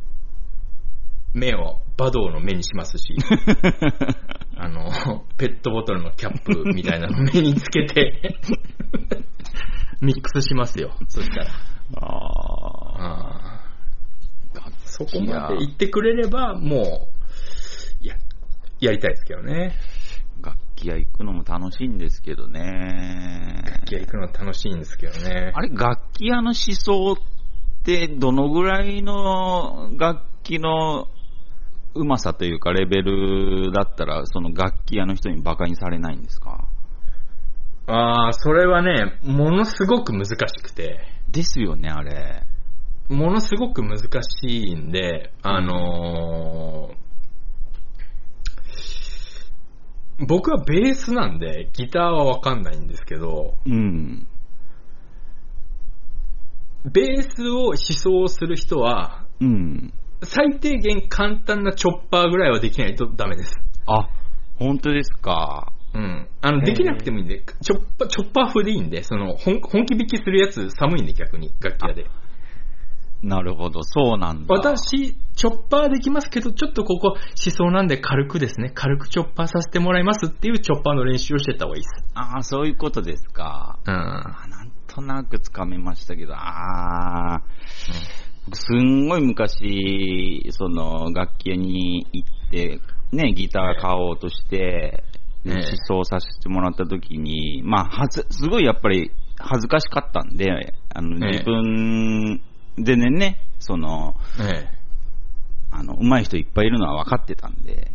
[1.34, 3.14] 目をバドーの目にしますし、
[4.56, 4.90] あの、
[5.36, 8.38] ペットボトルのキャップみたいなの目につけて、
[10.00, 11.46] ミックスしますよ、そしたら。
[11.96, 13.56] ああ。
[14.84, 17.08] そこまで言ってくれれば、も
[18.02, 18.16] う、や、
[18.80, 19.74] やりたいですけどね。
[20.86, 23.62] 楽器屋行くのも楽しいんですけどね。
[23.90, 25.52] いや、行くの楽しいんですけどね。
[25.54, 27.16] あれ、楽器屋の思想っ
[27.82, 31.08] て、どのぐらいの楽器の
[31.94, 36.68] うまさというか、レベルだったら、その楽器屋の人に馬鹿にされないんですか？
[37.88, 42.42] ああ、それはね、ものすごく難しくて、ですよね、あれ。
[43.08, 47.05] ものすごく難しいんで、あのー
[50.18, 54.26] 僕はベースなんで、ギターはわかんないんですけど、うん。
[56.90, 59.92] ベースを思想する人は、うん。
[60.22, 63.54] 最低限簡単なチョッパーぐらいはできないとダメです。
[63.86, 64.08] あ、
[64.58, 65.72] 本当ですか？
[65.94, 66.28] ううん。
[66.40, 72.06] あの、できなくてもいいんで、チョッパー、チョッパー風でいいんで、その、本本気引きするやつ寒いんで逆に、楽器屋で。
[73.22, 74.54] なるほど、そうなんだ。
[74.54, 82.04] 私、チョッパーできますけど、ちょっとここしそうなんで軽くですね、軽くチョッパーさせてもらいますっていうチョッパーの練習をしてった方がいいです。
[82.14, 83.78] ああ、そういうことですか。
[83.86, 83.94] うん。
[83.94, 87.42] なんとなくつかめましたけど、ああ、
[88.44, 92.80] 僕すんごい昔、その、楽器屋に行って、
[93.12, 95.04] ね、ギター買おうとして、
[95.44, 102.40] ええ試奏させてもらった時に、まあ、はず、すごいやっぱり恥ずかしかったんで、あの、ええ自分
[102.78, 104.68] でね、ね、その、え
[105.70, 107.90] あの、上手い人いっぱいいるのは分かってたんで、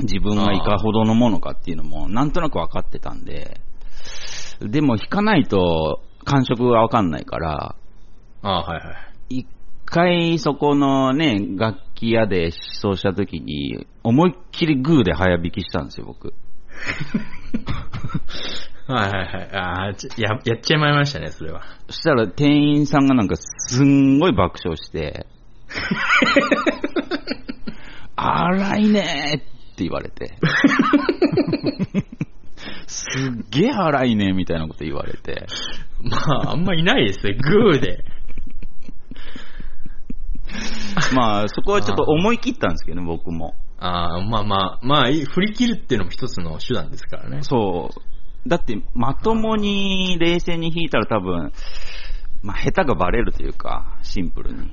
[0.00, 3.60] 自分がいかほどのものかっていうのも、なんとなく分かってたんで、
[4.60, 7.76] でも弾かないと感触が分かんないから、
[8.42, 8.92] ああ、はいは
[9.30, 9.38] い。
[9.40, 9.46] 一
[9.86, 16.34] 回そこのね、楽器屋で試奏した時に、思いっきりグーで早弾きしたんですよ、僕。
[18.86, 19.50] はいはいはい。
[19.52, 21.62] ああ、ちや、やっちゃいまいましたね、それは。
[21.88, 25.26] そしたら店員さんがなんかすんごい爆笑して、
[28.16, 29.40] 荒いねーっ
[29.76, 30.36] て言われて。
[32.86, 35.46] すっげえ荒いねみたいなこと言われて。
[36.02, 38.04] まあ、あんまいないですよ、グーで。
[41.14, 43.54] まあ、そこはちょっと思い切ったんですけどね、僕も。
[43.78, 47.42] ああ、まあまあ、まあ、振り切るっていうのも一つの手段ですからね。
[47.42, 48.00] そう。
[48.46, 51.52] だって、まともに冷静に弾いたら多分、
[52.42, 54.70] まあ、下手がバレるというか、シンプルに。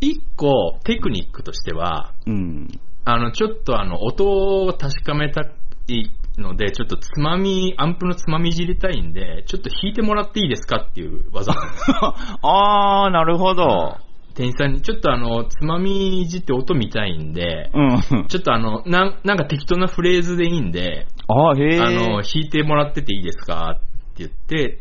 [0.00, 2.68] 一個、テクニックとしては、うん。
[3.04, 4.26] あの、ちょっとあの、音
[4.64, 5.42] を確かめた
[5.88, 11.84] いので、ちょっとつまみ、アンプのつまみいじりたいんで、ちょっと弾いてもらっていいですかっていう技なんです。
[12.42, 13.96] あー、なるほど。
[14.34, 18.26] 店員さんに、ちょっとあの、つまみいじって音見たいんで、うん。
[18.28, 21.82] ちょっとあの、なんなんか適当なフレーズでいいんで、あー、へー。
[21.82, 23.80] あの、弾いてもらってていいですかっ
[24.16, 24.80] て言って、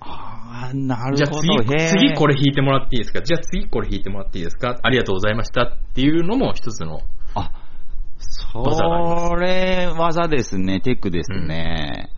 [0.00, 1.64] あー、なるじゃあほど。
[1.64, 3.22] 次、次これ弾いてもらっていいですか？
[3.22, 4.78] じゃあ次これ弾いてもらっていいですか？
[4.82, 7.00] ありがとうございましたっていうのも一つの、
[7.34, 7.52] あ、
[8.18, 12.10] それ、技ですね、テクですね。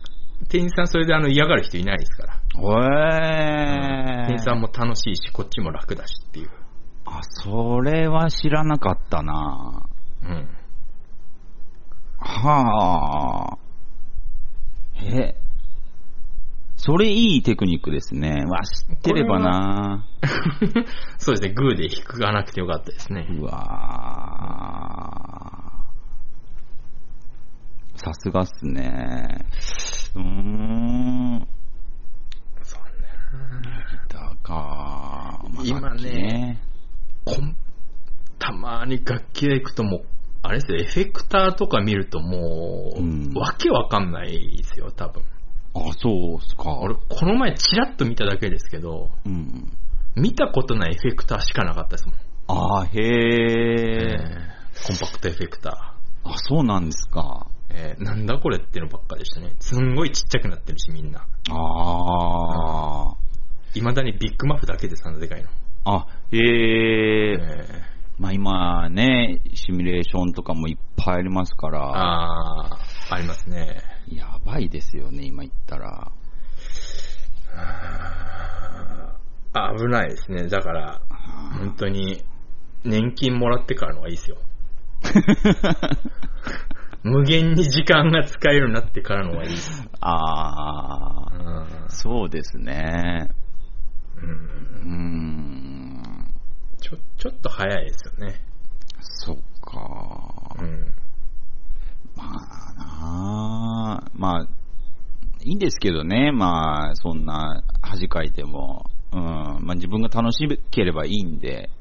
[0.49, 2.33] 店員さんそれであの嫌がる人いないですから。
[2.33, 4.27] へー。
[4.27, 6.49] 店員さんも楽しいし、こっちも楽だしっていう。
[7.05, 9.87] あ、それは知らなかったな
[10.23, 10.47] うん。
[12.25, 13.57] はあ。
[14.97, 15.35] え、
[16.75, 18.43] それいいテクニックですね。
[18.47, 20.07] わ、知ってればな
[21.17, 23.27] そうですね、グーで弾かなくてよかったですね。
[23.29, 29.45] うわーさすがっすね。
[30.15, 31.47] うーん。
[32.61, 33.07] そうね。
[33.91, 35.45] ギターか。
[35.53, 36.59] まあ今ね
[37.23, 37.55] こん
[38.37, 40.05] たまに楽器屋行くともう、
[40.45, 45.23] あれですよ、エフェクターとか見るともう、うんわけわかんないですよ、多分。
[45.73, 46.73] あ、そうっすか。
[46.79, 49.71] 俺、この前チラッと見ただけですけど、うん。
[50.15, 52.15] 見たことないエフェクターしかなかったですもん。
[52.81, 54.17] あ、へえ。
[54.87, 57.47] コンパクトエフェクタあ、そうなんですか。
[57.51, 57.55] ー。
[57.77, 59.53] えーなんだこれってのばっかでしたね。
[59.59, 61.27] すんごいちっちゃくなってるし、みんな。
[61.49, 63.15] ああ。
[63.73, 65.49] 未だにビッグマフだけでそんなでかいの。
[65.83, 67.33] あ、へえ。
[67.33, 73.81] えまあ今ね、シミュレーションとかもいっぱいありますかー、ら、あー、ありますね。
[74.09, 76.11] やばいですよね、今言ったら。
[79.53, 80.47] あ危ないですね。
[80.47, 81.01] だから、
[81.59, 82.23] 本当に、
[82.83, 84.37] 年金もらってからのがいいですよ。
[87.03, 89.87] 無限に時間が使えるようになってからのがいいです。
[90.01, 93.29] あうあ、んそうですね。
[94.17, 96.24] うんうーん、
[96.85, 98.39] ちょ、ちょっと早いですよね。
[98.99, 100.55] そっか。
[100.59, 100.93] うん。
[102.15, 104.47] まあなあまあ、
[105.43, 108.85] いいんですけどね、まあ、そんな恥かいても。
[109.11, 111.71] うん、まあ自分が楽しければいいんで、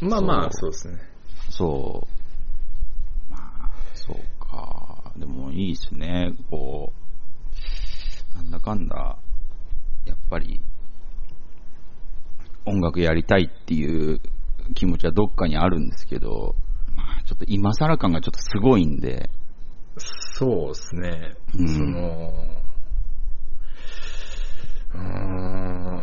[0.00, 0.98] まあまあ、そそうですね。
[1.50, 2.06] そ
[3.28, 3.30] う。
[3.30, 5.12] まあ、そうか。
[5.16, 6.32] でもいいですね。
[6.48, 6.90] こ
[8.32, 9.18] う、なんだかんだ、
[10.06, 10.58] やっぱり、
[12.66, 14.20] 音楽やりたいっていう
[14.74, 16.54] 気持ちはどっかにあるんですけど、
[16.94, 19.30] まあ、ちょっと今更感がちょっとすごいんで、
[19.96, 21.36] そうですね。
[21.58, 21.68] うん。
[21.68, 22.32] その、
[24.94, 26.02] うーん、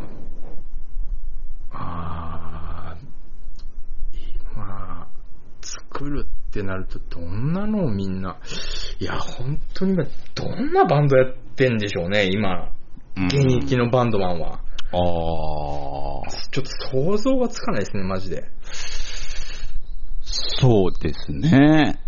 [1.72, 4.18] あー
[4.54, 5.08] 今、
[5.62, 8.38] 作るってなるとどんなのをみんな、
[9.00, 10.04] いや、本当に今、
[10.36, 12.72] どんなバンドやってんでしょうね、今、
[13.16, 13.26] うん。
[13.26, 14.60] 現役のバンドマンは。
[14.92, 15.00] ああ、
[16.52, 18.50] ちょっと想像がつかないですね、マジで。
[20.22, 22.00] そうですね。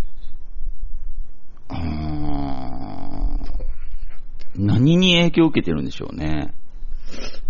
[1.69, 2.19] うーん
[4.55, 6.53] 何に影響を受けてるんでしょうね。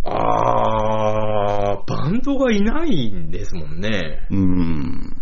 [0.03, 4.27] あー、バンドがいないんですもんね。
[4.30, 5.22] うん。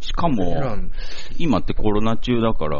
[0.00, 0.56] しかも、
[1.38, 2.78] 今ってコロナ中だから、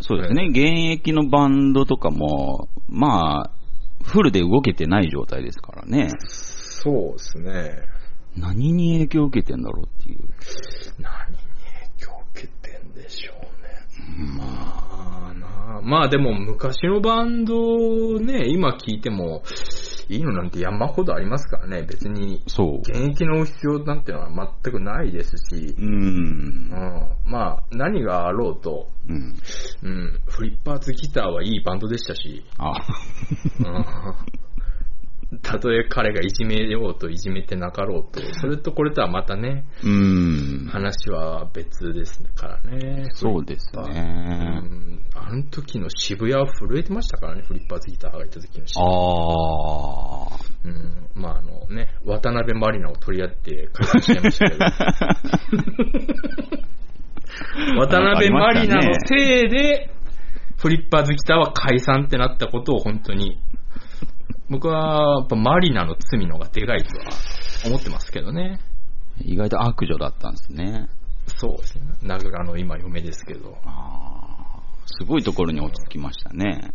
[0.00, 3.57] そうですね、現役のバンドとかも、まあ、
[4.08, 6.08] フルで動けてない状態ですからね。
[6.26, 7.82] そうですね。
[8.36, 10.18] 何に影響を受けてんだろうっていう。
[10.98, 11.38] 何に
[11.96, 14.28] 影響を受けてんでしょうね。
[14.36, 19.42] まあなあまあでも昔のバンドね、今聞いても
[20.08, 21.82] いいのなんて山ほどありますからね。
[21.82, 22.78] 別にそう。
[22.78, 25.82] 現役の必要なんてのは全くないですしう、。
[25.82, 26.70] うんん、
[27.24, 29.34] まあ何があろうと、うん。
[29.82, 32.72] うん、フリッパーズギターはいいバンドでしたし、あ、
[33.58, 34.47] うん
[35.42, 40.68] たとえ彼がいじめようといじめてなかろうと、 それとこれとはまたね、うん。
[40.70, 43.04] 話は別ですからね。
[43.10, 44.00] そうですうね。
[44.00, 48.86] んあの時の渋谷は震えてましたからね、フリッパーズギターがいた時の渋谷。
[48.86, 48.90] あ
[50.34, 50.38] あ。
[50.64, 54.64] うん、まああのね、渡辺マリナを取り合って解散しちゃいましたけど。
[57.78, 59.90] 渡辺マリナのせいで、
[60.56, 63.38] フリッパーズギターは解散ってなったことを本当に、
[64.50, 67.04] 僕はやっぱマリナの罪の方がでかいとは
[67.66, 68.60] 思ってますけどね。
[69.20, 70.88] 意外と悪女だったんですね。
[71.26, 71.82] そうですね。
[72.02, 73.58] 名倉の今嫁ですけど。
[73.64, 74.38] ああ。
[74.86, 76.72] すごいところに落ち着きましたね。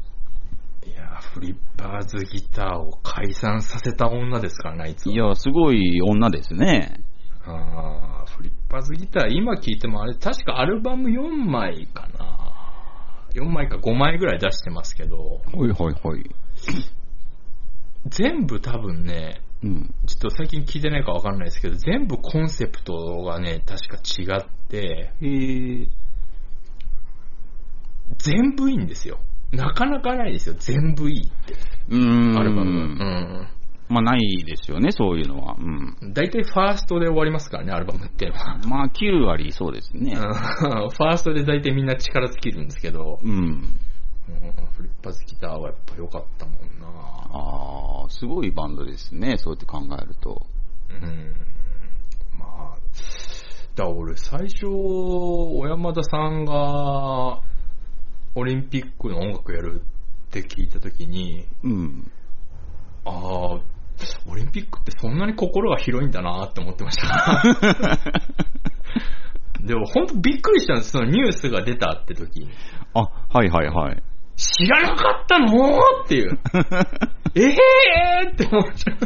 [0.85, 5.13] いや、フリッパーズギターを解散させた女ですからね、あいつは。
[5.13, 6.99] いや、すごい女ですね。
[7.45, 12.33] あーフリッパーズギター、今聞いてもあれ、確かアルバム4枚かな。
[13.33, 16.23] 4枚か5枚ぐらい出してますけど、はいはいはい。
[18.07, 19.95] 全部多分ね、うん。
[20.05, 25.87] ちょっと最近聞いてないかわからないですけど、全部コンセプトがね、確か違って、へえ。
[28.17, 29.19] 全部いいんですよ。
[29.51, 31.53] なかなかないですよ、全部いいって、
[31.89, 32.37] うーん。
[32.37, 32.71] アルバム。
[32.71, 33.47] うん。
[33.89, 35.55] まあないですよね、そういうのは。
[35.57, 36.13] うん。
[36.13, 38.31] 大体ファーストで終わりますからね、アルバムって。
[38.67, 40.13] まあ9割そうですね。
[40.15, 43.31] うんファーストで大体みんな力尽きるんですけど、うん。
[43.31, 43.61] うん
[44.75, 46.63] フリッパーズギターはやっぱ良かったもんな
[47.33, 50.45] ああ、すごいバンドですね、そうやって考えると。
[50.89, 51.35] うん。
[52.37, 52.77] まあ、
[53.75, 57.41] だ俺最初、小山田さんが
[58.35, 59.81] オリンピックの音楽やる
[60.27, 62.11] って聞いたときに、うん。
[63.03, 63.13] ああ、
[64.27, 67.41] オリンピックってそんなに心が広いんだなって思ってました。
[69.59, 72.49] でも本当びっくりしたんです、そのニュースが出たって時に。
[72.93, 74.03] あ、はいはいはい。
[74.35, 76.39] 知らなかったのっていう。
[77.35, 78.97] え えーって思っちゃう。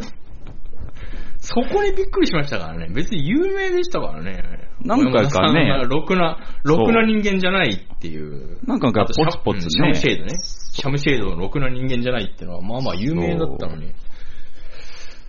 [1.40, 2.88] そこにびっくりしましたからね。
[2.94, 4.44] 別に有名でしたからね。
[4.82, 8.60] 何回かねろくな、ろくな人間じゃないっていう。
[8.66, 10.36] なんかポツポツねシャムシェードね。
[10.38, 13.88] シャムシェードのろくな人間じゃないっていうのは、まあまあ有名だったのに。
[13.88, 13.94] う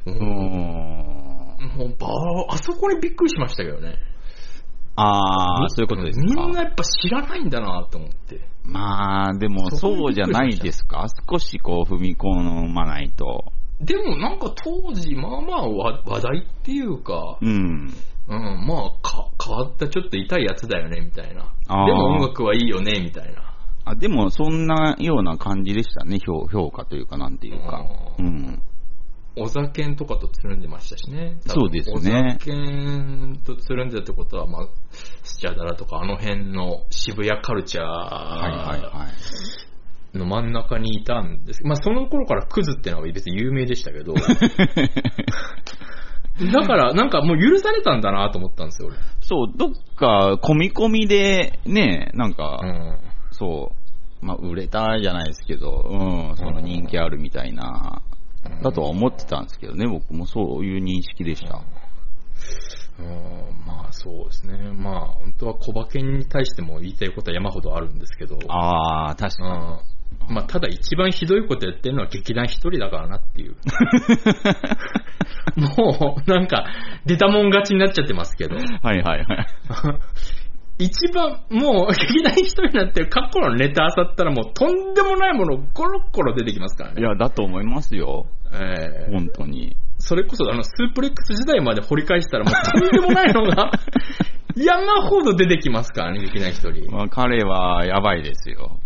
[0.06, 1.08] うーん。
[1.76, 2.08] もうば
[2.50, 3.94] あそこにびっくりしましたけどね。
[4.96, 6.24] ああ、そういうことですか。
[6.24, 8.40] みんなやっぱ知らないんだなと思って。
[8.68, 11.06] まあ、でもそうじゃないですか。
[11.28, 13.52] 少しこう踏み込まないと。
[13.80, 17.92] でもなんか当時、まあまあ話話題っていうか、うん。
[18.28, 21.44] うん、まあか変わったちょっと痛いやつだよね、みたいな。
[21.86, 23.54] でも音楽はいいよね、みたいな。
[23.86, 27.86] あ、でもそんなような感じでしたね、評評価というかなんていうか。
[28.18, 28.62] ううんん。
[29.40, 31.38] お酒とかとつるんでましたしね。
[31.46, 32.52] そうですねお酒
[33.44, 34.68] とつるんでたってことは、まあ、
[35.22, 38.76] スチャダラとかあの辺の渋谷カルチャーは
[40.14, 40.18] い。
[40.18, 41.62] の真ん中にいたんです。
[41.64, 44.22] まあその頃からクズってのは別に有名でしたけど、 だ
[46.66, 48.90] からなんかもう許されたんだなと思ったんですよ、
[49.20, 52.70] そう、どっか込み込みでね、なんか、俺。
[52.70, 52.98] うん
[53.38, 53.72] そ
[54.22, 58.02] う、まあ売れたじゃないですけど、うん、その人気あるみたいな、
[58.62, 61.62] だとは思ってたんですけどね、僕もそういう認識でした。
[62.98, 64.72] うんまあそうですね。
[64.72, 69.50] まあ本当は小馬券に対しても言いたいことは山ほどあるんですけど、ああ、確かに。
[69.50, 69.98] うん
[70.28, 73.56] まあただ一番ひどいことやってるのは劇団一人だからなっていう。
[75.56, 76.66] もうなんか
[77.06, 79.46] 出たもん勝ちになっちゃってますけど、はいはいはい。
[80.78, 87.00] 一番もう劇団一人になって過去のネタ漁ったらもうとんでもないものゴロッゴロ出てきますからね。
[87.00, 88.26] いや、だと思いますよ。
[88.52, 89.76] ええ本当に。
[89.98, 93.72] それこそあのスープレックス時代まで掘り返したらもうとんでもないのが
[94.56, 96.90] 山ほど出てきますからね、劇団一人。
[96.90, 98.78] まあ、彼はやばいですよ。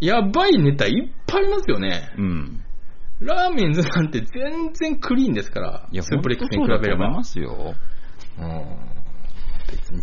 [0.00, 0.92] やばいネタいっ
[1.26, 2.10] ぱいありますよね。
[2.18, 2.60] うん。
[3.20, 7.10] ラーメンズなんて全然クリーンですから、いや、スープレックスに比べればい。
[7.10, 7.74] ますよ。
[8.38, 8.64] うん
[9.70, 10.02] 別に。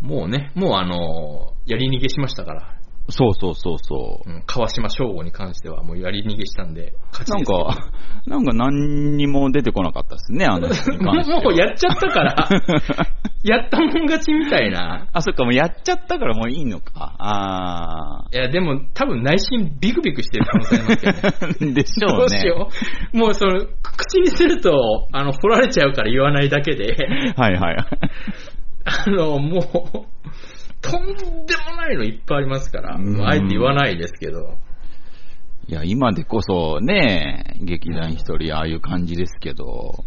[0.00, 2.78] もうね、もうあの、やり逃げしましたから。
[3.10, 4.30] そうそうそうそう。
[4.30, 7.90] うん、川島翔吾に関してはもうやり逃げしたんで、勝ちなんか、
[8.26, 10.68] なんか何にも出てこなかったですね、あの。
[11.00, 12.48] もうやっちゃったから、
[13.44, 15.06] やったもん勝ちみたいな。
[15.10, 17.14] あ、そっか、もうやっちゃったからもういいのか。
[17.18, 21.72] あいや、でも多分内心ビクビクしてる可能性ありますけどね。
[21.72, 21.72] ー。
[21.72, 22.18] でしょうね。
[22.18, 22.68] どうしよ
[23.14, 23.16] う。
[23.16, 26.94] もうその、口にすると、あの、掘られちゃうから言わないだけで、
[27.36, 27.76] はいはい。
[28.88, 29.62] あの、もう、
[30.80, 34.58] とんでもないのいっぱいありますから、あえて言わないですけど。
[35.66, 40.04] いや、今でこそね、劇団一人ああいう感じですけど、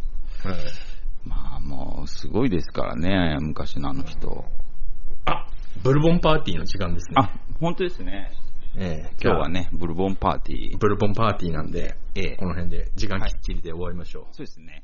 [1.23, 4.45] まあもうすごいですからね、昔のあの人。
[5.25, 5.45] あ、
[5.83, 7.15] ブルボンパーティーの時間ですね。
[7.17, 8.31] あ、本当ですね。
[8.75, 9.49] ええ今日は。
[9.49, 10.77] ね、ブルボンパーティー。
[10.77, 14.23] ブルボンパーティーなんで、ええこの辺で時間きっちりで終わりましょう。
[14.31, 14.83] そうですね。